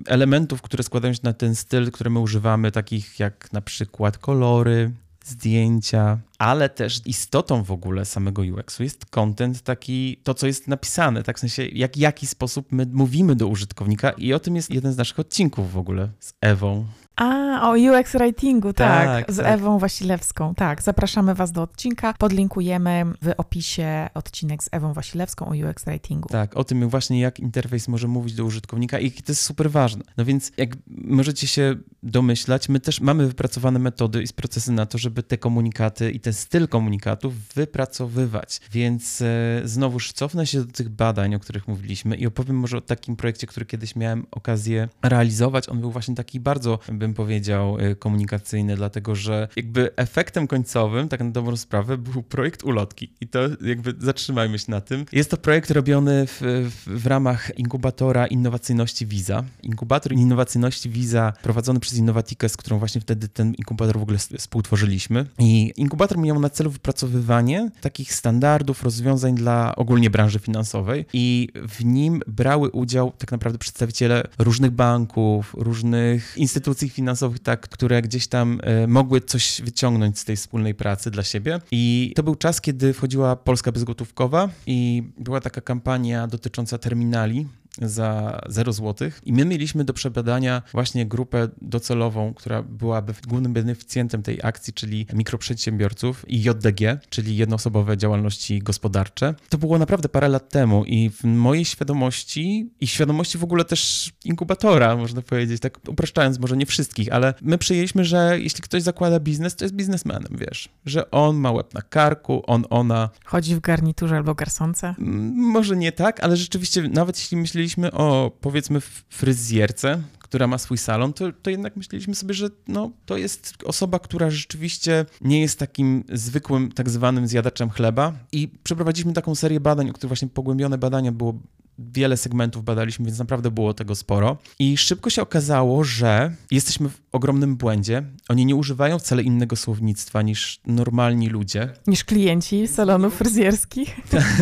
elementów, 0.06 0.62
które 0.62 0.82
składają 0.82 1.14
się 1.14 1.20
na 1.22 1.32
ten 1.32 1.54
styl, 1.54 1.90
które 1.90 2.10
my 2.10 2.18
używamy, 2.18 2.72
takich 2.72 3.20
jak 3.20 3.52
na 3.52 3.60
przykład 3.60 4.18
kolory, 4.18 4.92
zdjęcia, 5.24 6.18
ale 6.38 6.68
też 6.68 7.00
istotą 7.06 7.62
w 7.62 7.70
ogóle 7.70 8.04
samego 8.04 8.42
UX-u 8.42 8.82
jest 8.82 9.06
content 9.06 9.62
taki, 9.62 10.16
to 10.22 10.34
co 10.34 10.46
jest 10.46 10.68
napisane, 10.68 11.22
tak 11.22 11.36
w 11.36 11.40
sensie 11.40 11.66
jak, 11.66 11.96
jaki 11.96 12.26
sposób 12.26 12.72
my 12.72 12.86
mówimy 12.92 13.36
do 13.36 13.46
użytkownika 13.46 14.10
i 14.10 14.32
o 14.32 14.38
tym 14.38 14.56
jest 14.56 14.70
jeden 14.70 14.92
z 14.92 14.96
naszych 14.96 15.18
odcinków 15.18 15.72
w 15.72 15.78
ogóle 15.78 16.08
z 16.20 16.32
Ewą. 16.40 16.86
A, 17.18 17.70
o 17.70 17.72
UX 17.72 18.12
writingu, 18.12 18.72
tak, 18.72 19.06
Tak, 19.06 19.32
z 19.32 19.36
tak. 19.36 19.46
Ewą 19.46 19.78
Wasilewską. 19.78 20.54
Tak, 20.54 20.82
zapraszamy 20.82 21.34
Was 21.34 21.52
do 21.52 21.62
odcinka. 21.62 22.14
Podlinkujemy 22.18 23.04
w 23.22 23.32
opisie 23.36 24.08
odcinek 24.14 24.62
z 24.64 24.68
Ewą 24.72 24.92
Wasilewską 24.92 25.46
o 25.46 25.50
UX 25.50 25.84
writingu. 25.84 26.28
Tak, 26.28 26.56
o 26.56 26.64
tym 26.64 26.88
właśnie 26.88 27.20
jak 27.20 27.40
interfejs 27.40 27.88
może 27.88 28.08
mówić 28.08 28.34
do 28.34 28.44
użytkownika 28.44 28.98
i 28.98 29.10
to 29.10 29.32
jest 29.32 29.42
super 29.42 29.70
ważne. 29.70 30.02
No 30.16 30.24
więc 30.24 30.52
jak 30.56 30.76
możecie 30.86 31.46
się 31.46 31.76
domyślać, 32.02 32.68
my 32.68 32.80
też 32.80 33.00
mamy 33.00 33.26
wypracowane 33.26 33.78
metody 33.78 34.22
i 34.22 34.26
procesy 34.36 34.72
na 34.72 34.86
to, 34.86 34.98
żeby 34.98 35.22
te 35.22 35.38
komunikaty 35.38 36.10
i 36.10 36.20
ten 36.20 36.32
styl 36.32 36.68
komunikatów 36.68 37.34
wypracowywać. 37.54 38.60
Więc 38.72 39.22
e, 39.22 39.60
znowuż 39.64 40.12
cofnę 40.12 40.46
się 40.46 40.64
do 40.64 40.72
tych 40.72 40.88
badań, 40.88 41.34
o 41.34 41.38
których 41.38 41.68
mówiliśmy 41.68 42.16
i 42.16 42.26
opowiem 42.26 42.56
może 42.56 42.76
o 42.76 42.80
takim 42.80 43.16
projekcie, 43.16 43.46
który 43.46 43.66
kiedyś 43.66 43.96
miałem 43.96 44.26
okazję 44.30 44.88
realizować. 45.02 45.68
On 45.68 45.80
był 45.80 45.90
właśnie 45.90 46.14
taki 46.14 46.40
bardzo, 46.40 46.78
bym 46.92 47.07
powiedział, 47.14 47.78
e, 47.78 47.94
komunikacyjny, 47.94 48.76
dlatego 48.76 49.14
że 49.14 49.48
jakby 49.56 49.96
efektem 49.96 50.46
końcowym, 50.46 51.08
tak 51.08 51.20
na 51.20 51.30
dobrą 51.30 51.56
sprawę, 51.56 51.98
był 51.98 52.22
projekt 52.22 52.64
ulotki. 52.64 53.12
I 53.20 53.28
to 53.28 53.40
jakby 53.60 53.94
zatrzymajmy 53.98 54.58
się 54.58 54.70
na 54.70 54.80
tym. 54.80 55.04
Jest 55.12 55.30
to 55.30 55.36
projekt 55.36 55.70
robiony 55.70 56.26
w, 56.26 56.40
w, 56.70 57.00
w 57.00 57.06
ramach 57.06 57.58
inkubatora 57.58 58.26
innowacyjności 58.26 59.06
Visa. 59.06 59.44
Inkubator 59.62 60.12
innowacyjności 60.12 60.90
Visa 60.90 61.32
prowadzony 61.42 61.80
przez 61.80 61.98
Innowatikę, 61.98 62.48
z 62.48 62.56
którą 62.56 62.78
właśnie 62.78 63.00
wtedy 63.00 63.28
ten 63.28 63.54
inkubator 63.54 63.98
w 63.98 64.02
ogóle 64.02 64.18
współtworzyliśmy. 64.18 65.26
I 65.38 65.72
inkubator 65.76 66.18
miał 66.18 66.40
na 66.40 66.50
celu 66.50 66.70
wypracowywanie 66.70 67.70
takich 67.80 68.14
standardów, 68.14 68.82
rozwiązań 68.82 69.34
dla 69.34 69.76
ogólnie 69.76 70.10
branży 70.10 70.38
finansowej 70.38 71.06
i 71.12 71.48
w 71.68 71.84
nim 71.84 72.20
brały 72.26 72.70
udział 72.70 73.12
tak 73.18 73.32
naprawdę 73.32 73.58
przedstawiciele 73.58 74.24
różnych 74.38 74.70
banków, 74.70 75.54
różnych 75.58 76.34
instytucji 76.36 76.88
finansowych, 76.98 77.38
tak, 77.38 77.60
które 77.60 78.02
gdzieś 78.02 78.26
tam 78.26 78.60
e, 78.62 78.86
mogły 78.86 79.20
coś 79.20 79.60
wyciągnąć 79.64 80.18
z 80.18 80.24
tej 80.24 80.36
wspólnej 80.36 80.74
pracy 80.74 81.10
dla 81.10 81.22
siebie. 81.22 81.60
I 81.70 82.12
to 82.16 82.22
był 82.22 82.34
czas, 82.34 82.60
kiedy 82.60 82.92
wchodziła 82.92 83.36
Polska 83.36 83.72
bezgotówkowa 83.72 84.48
i 84.66 85.02
była 85.18 85.40
taka 85.40 85.60
kampania 85.60 86.26
dotycząca 86.26 86.78
terminali 86.78 87.46
za 87.82 88.40
0 88.48 88.72
zł. 88.72 89.10
I 89.24 89.32
my 89.32 89.44
mieliśmy 89.44 89.84
do 89.84 89.92
przebadania 89.92 90.62
właśnie 90.72 91.06
grupę 91.06 91.48
docelową, 91.62 92.34
która 92.34 92.62
byłaby 92.62 93.14
głównym 93.28 93.52
beneficjentem 93.52 94.22
tej 94.22 94.38
akcji, 94.42 94.72
czyli 94.72 95.06
mikroprzedsiębiorców 95.12 96.24
i 96.28 96.42
JDG, 96.42 97.00
czyli 97.08 97.36
jednoosobowe 97.36 97.96
działalności 97.96 98.58
gospodarcze. 98.58 99.34
To 99.48 99.58
było 99.58 99.78
naprawdę 99.78 100.08
parę 100.08 100.28
lat 100.28 100.48
temu 100.48 100.84
i 100.84 101.10
w 101.10 101.24
mojej 101.24 101.64
świadomości 101.64 102.70
i 102.80 102.86
świadomości 102.86 103.38
w 103.38 103.44
ogóle 103.44 103.64
też 103.64 104.12
inkubatora, 104.24 104.96
można 104.96 105.22
powiedzieć, 105.22 105.60
tak 105.60 105.78
upraszczając, 105.88 106.38
może 106.38 106.56
nie 106.56 106.66
wszystkich, 106.66 107.12
ale 107.12 107.34
my 107.42 107.58
przyjęliśmy, 107.58 108.04
że 108.04 108.38
jeśli 108.40 108.62
ktoś 108.62 108.82
zakłada 108.82 109.20
biznes, 109.20 109.56
to 109.56 109.64
jest 109.64 109.74
biznesmenem, 109.74 110.36
wiesz, 110.38 110.68
że 110.86 111.10
on 111.10 111.36
ma 111.36 111.52
łeb 111.52 111.74
na 111.74 111.82
karku, 111.82 112.42
on, 112.46 112.64
ona 112.70 113.10
Chodzi 113.24 113.54
w 113.54 113.60
garniturze 113.60 114.16
albo 114.16 114.34
garsonce. 114.34 114.94
Mm, 114.98 115.34
Może 115.34 115.76
nie 115.76 115.92
tak, 115.92 116.20
ale 116.20 116.36
rzeczywiście, 116.36 116.82
nawet 116.82 117.18
jeśli 117.18 117.36
myśleliśmy 117.36 117.67
o 117.92 118.30
powiedzmy 118.40 118.80
fryzjerce, 119.08 120.02
która 120.18 120.46
ma 120.46 120.58
swój 120.58 120.78
salon, 120.78 121.12
to, 121.12 121.24
to 121.42 121.50
jednak 121.50 121.76
myśleliśmy 121.76 122.14
sobie, 122.14 122.34
że 122.34 122.48
no, 122.68 122.90
to 123.06 123.16
jest 123.16 123.54
osoba, 123.64 123.98
która 123.98 124.30
rzeczywiście 124.30 125.06
nie 125.20 125.40
jest 125.40 125.58
takim 125.58 126.04
zwykłym, 126.12 126.72
tak 126.72 126.90
zwanym 126.90 127.28
zjadaczem 127.28 127.70
chleba. 127.70 128.12
I 128.32 128.48
przeprowadziliśmy 128.62 129.12
taką 129.12 129.34
serię 129.34 129.60
badań, 129.60 129.90
o 129.90 129.92
których 129.92 130.08
właśnie 130.08 130.28
pogłębione 130.28 130.78
badania 130.78 131.12
było 131.12 131.34
wiele 131.78 132.16
segmentów 132.16 132.64
badaliśmy, 132.64 133.06
więc 133.06 133.18
naprawdę 133.18 133.50
było 133.50 133.74
tego 133.74 133.94
sporo. 133.94 134.36
I 134.58 134.76
szybko 134.76 135.10
się 135.10 135.22
okazało, 135.22 135.84
że 135.84 136.34
jesteśmy 136.50 136.88
w 136.88 137.00
ogromnym 137.12 137.56
błędzie. 137.56 138.02
Oni 138.28 138.46
nie 138.46 138.56
używają 138.56 138.98
wcale 138.98 139.22
innego 139.22 139.56
słownictwa 139.56 140.22
niż 140.22 140.60
normalni 140.66 141.28
ludzie. 141.28 141.72
Niż 141.86 142.04
klienci 142.04 142.68
salonów 142.68 143.14
fryzjerskich. 143.14 143.96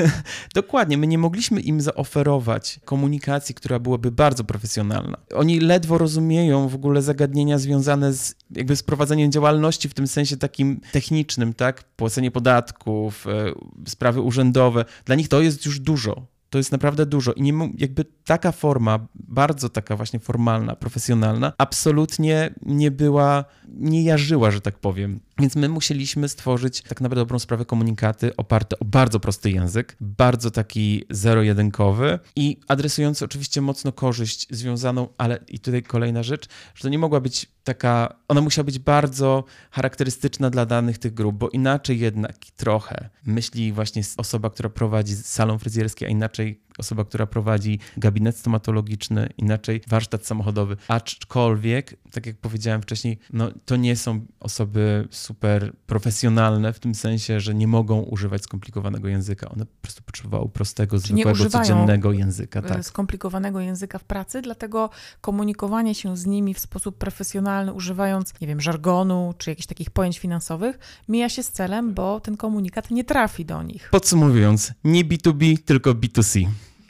Dokładnie, 0.55 0.99
my 0.99 1.07
nie 1.07 1.18
mogliśmy 1.18 1.61
im 1.61 1.81
zaoferować 1.81 2.81
komunikacji, 2.85 3.55
która 3.55 3.79
byłaby 3.79 4.12
bardzo 4.12 4.44
profesjonalna. 4.44 5.18
Oni 5.35 5.61
ledwo 5.61 5.99
rozumieją 5.99 6.68
w 6.68 6.75
ogóle 6.75 7.03
zagadnienia 7.03 7.59
związane 7.59 8.12
z 8.12 8.35
jakby 8.51 8.77
z 8.77 8.83
prowadzeniem 8.83 9.33
działalności 9.33 9.88
w 9.88 9.94
tym 9.94 10.07
sensie 10.07 10.37
takim 10.37 10.81
technicznym, 10.92 11.55
tak? 11.55 11.85
Płacenie 11.85 12.31
podatków, 12.31 13.27
e, 13.27 13.53
sprawy 13.88 14.20
urzędowe. 14.20 14.85
Dla 15.05 15.14
nich 15.14 15.29
to 15.29 15.40
jest 15.40 15.66
już 15.66 15.81
dużo. 15.81 16.36
To 16.56 16.60
jest 16.60 16.72
naprawdę 16.72 17.06
dużo 17.06 17.32
i 17.32 17.42
nie, 17.42 17.52
jakby 17.78 18.04
taka 18.24 18.52
forma, 18.52 19.06
bardzo 19.14 19.68
taka 19.68 19.96
właśnie 19.96 20.20
formalna, 20.20 20.76
profesjonalna, 20.76 21.52
absolutnie 21.58 22.54
nie 22.62 22.90
była, 22.90 23.44
nie 23.68 24.04
jarzyła, 24.04 24.50
że 24.50 24.60
tak 24.60 24.78
powiem. 24.78 25.20
Więc 25.38 25.56
my 25.56 25.68
musieliśmy 25.68 26.28
stworzyć 26.28 26.82
tak 26.82 27.00
naprawdę 27.00 27.20
dobrą 27.20 27.38
sprawę 27.38 27.64
komunikaty 27.64 28.36
oparte 28.36 28.78
o 28.78 28.84
bardzo 28.84 29.20
prosty 29.20 29.50
język, 29.50 29.96
bardzo 30.00 30.50
taki 30.50 31.04
zero-jedynkowy 31.10 32.18
i 32.36 32.60
adresujący 32.68 33.24
oczywiście 33.24 33.60
mocno 33.60 33.92
korzyść 33.92 34.46
związaną, 34.50 35.08
ale 35.18 35.38
i 35.48 35.58
tutaj 35.58 35.82
kolejna 35.82 36.22
rzecz, 36.22 36.48
że 36.74 36.82
to 36.82 36.88
nie 36.88 36.98
mogła 36.98 37.20
być 37.20 37.46
taka, 37.64 38.16
ona 38.28 38.40
musiała 38.40 38.64
być 38.64 38.78
bardzo 38.78 39.44
charakterystyczna 39.70 40.50
dla 40.50 40.66
danych 40.66 40.98
tych 40.98 41.14
grup, 41.14 41.36
bo 41.36 41.48
inaczej 41.48 41.98
jednak 41.98 42.36
trochę 42.56 43.10
myśli 43.26 43.72
właśnie 43.72 44.02
osoba, 44.16 44.50
która 44.50 44.68
prowadzi 44.68 45.16
salon 45.16 45.58
fryzjerski, 45.58 46.04
a 46.04 46.08
inaczej 46.08 46.45
they 46.46 46.59
osoba, 46.78 47.04
która 47.04 47.26
prowadzi 47.26 47.78
gabinet 47.96 48.36
stomatologiczny, 48.36 49.28
inaczej 49.38 49.80
warsztat 49.88 50.26
samochodowy. 50.26 50.76
Aczkolwiek, 50.88 51.96
tak 52.10 52.26
jak 52.26 52.36
powiedziałem 52.36 52.82
wcześniej, 52.82 53.18
no, 53.32 53.50
to 53.64 53.76
nie 53.76 53.96
są 53.96 54.26
osoby 54.40 55.08
super 55.10 55.72
profesjonalne 55.86 56.72
w 56.72 56.80
tym 56.80 56.94
sensie, 56.94 57.40
że 57.40 57.54
nie 57.54 57.66
mogą 57.66 58.00
używać 58.00 58.42
skomplikowanego 58.42 59.08
języka. 59.08 59.48
One 59.48 59.66
po 59.66 59.82
prostu 59.82 60.02
potrzebowały 60.02 60.48
prostego, 60.48 60.98
zwykłego, 60.98 61.50
codziennego 61.50 62.12
języka. 62.12 62.62
Tak. 62.62 62.84
Skomplikowanego 62.84 63.60
języka 63.60 63.98
w 63.98 64.04
pracy, 64.04 64.42
dlatego 64.42 64.90
komunikowanie 65.20 65.94
się 65.94 66.16
z 66.16 66.26
nimi 66.26 66.54
w 66.54 66.58
sposób 66.58 66.98
profesjonalny, 66.98 67.72
używając, 67.72 68.40
nie 68.40 68.46
wiem, 68.46 68.60
żargonu 68.60 69.34
czy 69.38 69.50
jakichś 69.50 69.66
takich 69.66 69.90
pojęć 69.90 70.18
finansowych, 70.18 70.78
mija 71.08 71.28
się 71.28 71.42
z 71.42 71.52
celem, 71.52 71.94
bo 71.94 72.20
ten 72.20 72.36
komunikat 72.36 72.90
nie 72.90 73.04
trafi 73.04 73.44
do 73.44 73.62
nich. 73.62 73.88
Podsumowując, 73.90 74.72
nie 74.84 75.04
B2B, 75.04 75.58
tylko 75.64 75.94
B2C. 75.94 76.46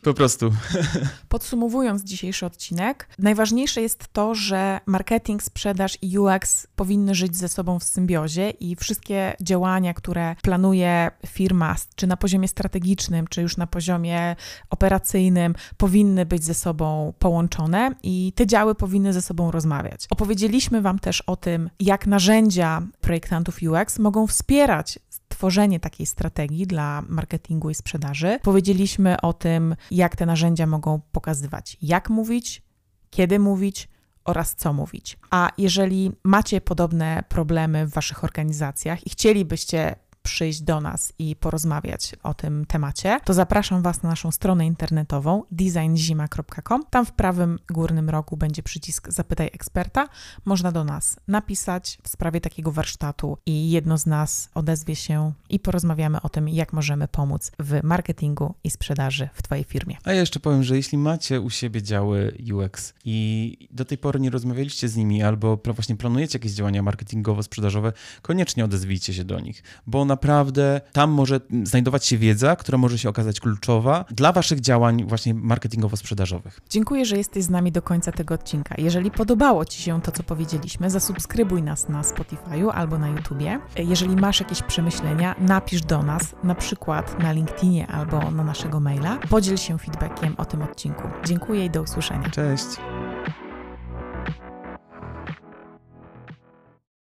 Po 0.06 0.14
prostu. 0.14 0.52
Podsumowując 1.28 2.02
dzisiejszy 2.02 2.46
odcinek, 2.46 3.08
najważniejsze 3.18 3.82
jest 3.82 4.08
to, 4.12 4.34
że 4.34 4.80
marketing, 4.86 5.42
sprzedaż 5.42 5.98
i 6.02 6.18
UX 6.18 6.66
powinny 6.76 7.14
żyć 7.14 7.36
ze 7.36 7.48
sobą 7.48 7.78
w 7.78 7.84
symbiozie 7.84 8.50
i 8.50 8.76
wszystkie 8.76 9.36
działania, 9.40 9.94
które 9.94 10.36
planuje 10.42 11.10
firma, 11.26 11.76
czy 11.96 12.06
na 12.06 12.16
poziomie 12.16 12.48
strategicznym, 12.48 13.26
czy 13.26 13.42
już 13.42 13.56
na 13.56 13.66
poziomie 13.66 14.36
operacyjnym, 14.70 15.54
powinny 15.76 16.26
być 16.26 16.44
ze 16.44 16.54
sobą 16.54 17.12
połączone 17.18 17.94
i 18.02 18.32
te 18.36 18.46
działy 18.46 18.74
powinny 18.74 19.12
ze 19.12 19.22
sobą 19.22 19.50
rozmawiać. 19.50 20.06
Opowiedzieliśmy 20.10 20.82
Wam 20.82 20.98
też 20.98 21.20
o 21.20 21.36
tym, 21.36 21.70
jak 21.80 22.06
narzędzia 22.06 22.82
projektantów 23.00 23.58
UX 23.62 23.98
mogą 23.98 24.26
wspierać 24.26 24.98
tworzenie 25.36 25.80
takiej 25.80 26.06
strategii 26.06 26.66
dla 26.66 27.02
marketingu 27.08 27.70
i 27.70 27.74
sprzedaży. 27.74 28.38
Powiedzieliśmy 28.42 29.20
o 29.20 29.32
tym, 29.32 29.76
jak 29.90 30.16
te 30.16 30.26
narzędzia 30.26 30.66
mogą 30.66 31.00
pokazywać, 31.12 31.76
jak 31.82 32.10
mówić, 32.10 32.62
kiedy 33.10 33.38
mówić, 33.38 33.88
oraz 34.24 34.54
co 34.54 34.72
mówić. 34.72 35.18
A 35.30 35.50
jeżeli 35.58 36.12
macie 36.24 36.60
podobne 36.60 37.24
problemy 37.28 37.86
w 37.86 37.90
waszych 37.90 38.24
organizacjach 38.24 39.06
i 39.06 39.10
chcielibyście 39.10 39.96
przyjść 40.26 40.62
do 40.62 40.80
nas 40.80 41.12
i 41.18 41.36
porozmawiać 41.36 42.16
o 42.22 42.34
tym 42.34 42.64
temacie, 42.66 43.20
to 43.24 43.34
zapraszam 43.34 43.82
Was 43.82 44.02
na 44.02 44.08
naszą 44.08 44.30
stronę 44.30 44.66
internetową 44.66 45.42
designzima.com. 45.50 46.84
Tam 46.90 47.06
w 47.06 47.12
prawym 47.12 47.58
górnym 47.70 48.10
rogu 48.10 48.36
będzie 48.36 48.62
przycisk 48.62 49.12
Zapytaj 49.12 49.46
eksperta. 49.52 50.08
Można 50.44 50.72
do 50.72 50.84
nas 50.84 51.16
napisać 51.28 51.98
w 52.02 52.08
sprawie 52.08 52.40
takiego 52.40 52.72
warsztatu 52.72 53.38
i 53.46 53.70
jedno 53.70 53.98
z 53.98 54.06
nas 54.06 54.48
odezwie 54.54 54.96
się 54.96 55.32
i 55.50 55.60
porozmawiamy 55.60 56.22
o 56.22 56.28
tym, 56.28 56.48
jak 56.48 56.72
możemy 56.72 57.08
pomóc 57.08 57.52
w 57.58 57.80
marketingu 57.82 58.54
i 58.64 58.70
sprzedaży 58.70 59.28
w 59.34 59.42
Twojej 59.42 59.64
firmie. 59.64 59.96
A 60.04 60.12
ja 60.12 60.20
jeszcze 60.20 60.40
powiem, 60.40 60.62
że 60.62 60.76
jeśli 60.76 60.98
macie 60.98 61.40
u 61.40 61.50
siebie 61.50 61.82
działy 61.82 62.38
UX 62.54 62.94
i 63.04 63.68
do 63.70 63.84
tej 63.84 63.98
pory 63.98 64.20
nie 64.20 64.30
rozmawialiście 64.30 64.88
z 64.88 64.96
nimi 64.96 65.22
albo 65.22 65.58
właśnie 65.64 65.96
planujecie 65.96 66.38
jakieś 66.38 66.52
działania 66.52 66.82
marketingowo-sprzedażowe, 66.82 67.92
koniecznie 68.22 68.64
odezwijcie 68.64 69.14
się 69.14 69.24
do 69.24 69.40
nich, 69.40 69.62
bo 69.86 70.04
na 70.04 70.15
naprawdę 70.16 70.80
tam 70.92 71.10
może 71.10 71.40
znajdować 71.64 72.06
się 72.06 72.18
wiedza, 72.18 72.56
która 72.56 72.78
może 72.78 72.98
się 72.98 73.08
okazać 73.08 73.40
kluczowa 73.40 74.04
dla 74.10 74.32
Waszych 74.32 74.60
działań 74.60 75.04
właśnie 75.04 75.34
marketingowo-sprzedażowych. 75.34 76.60
Dziękuję, 76.70 77.04
że 77.04 77.16
jesteś 77.16 77.44
z 77.44 77.50
nami 77.50 77.72
do 77.72 77.82
końca 77.82 78.12
tego 78.12 78.34
odcinka. 78.34 78.74
Jeżeli 78.78 79.10
podobało 79.10 79.64
Ci 79.64 79.82
się 79.82 80.00
to, 80.02 80.12
co 80.12 80.22
powiedzieliśmy, 80.22 80.90
zasubskrybuj 80.90 81.62
nas 81.62 81.88
na 81.88 82.02
Spotify'u 82.02 82.70
albo 82.74 82.98
na 82.98 83.08
YouTubie. 83.08 83.60
Jeżeli 83.78 84.16
masz 84.16 84.40
jakieś 84.40 84.62
przemyślenia, 84.62 85.34
napisz 85.38 85.82
do 85.82 86.02
nas, 86.02 86.34
na 86.44 86.54
przykład 86.54 87.22
na 87.22 87.32
LinkedInie 87.32 87.86
albo 87.86 88.30
na 88.30 88.44
naszego 88.44 88.80
maila. 88.80 89.18
Podziel 89.30 89.56
się 89.56 89.78
feedbackiem 89.78 90.34
o 90.38 90.44
tym 90.44 90.62
odcinku. 90.62 91.02
Dziękuję 91.24 91.64
i 91.64 91.70
do 91.70 91.82
usłyszenia. 91.82 92.30
Cześć. 92.30 92.66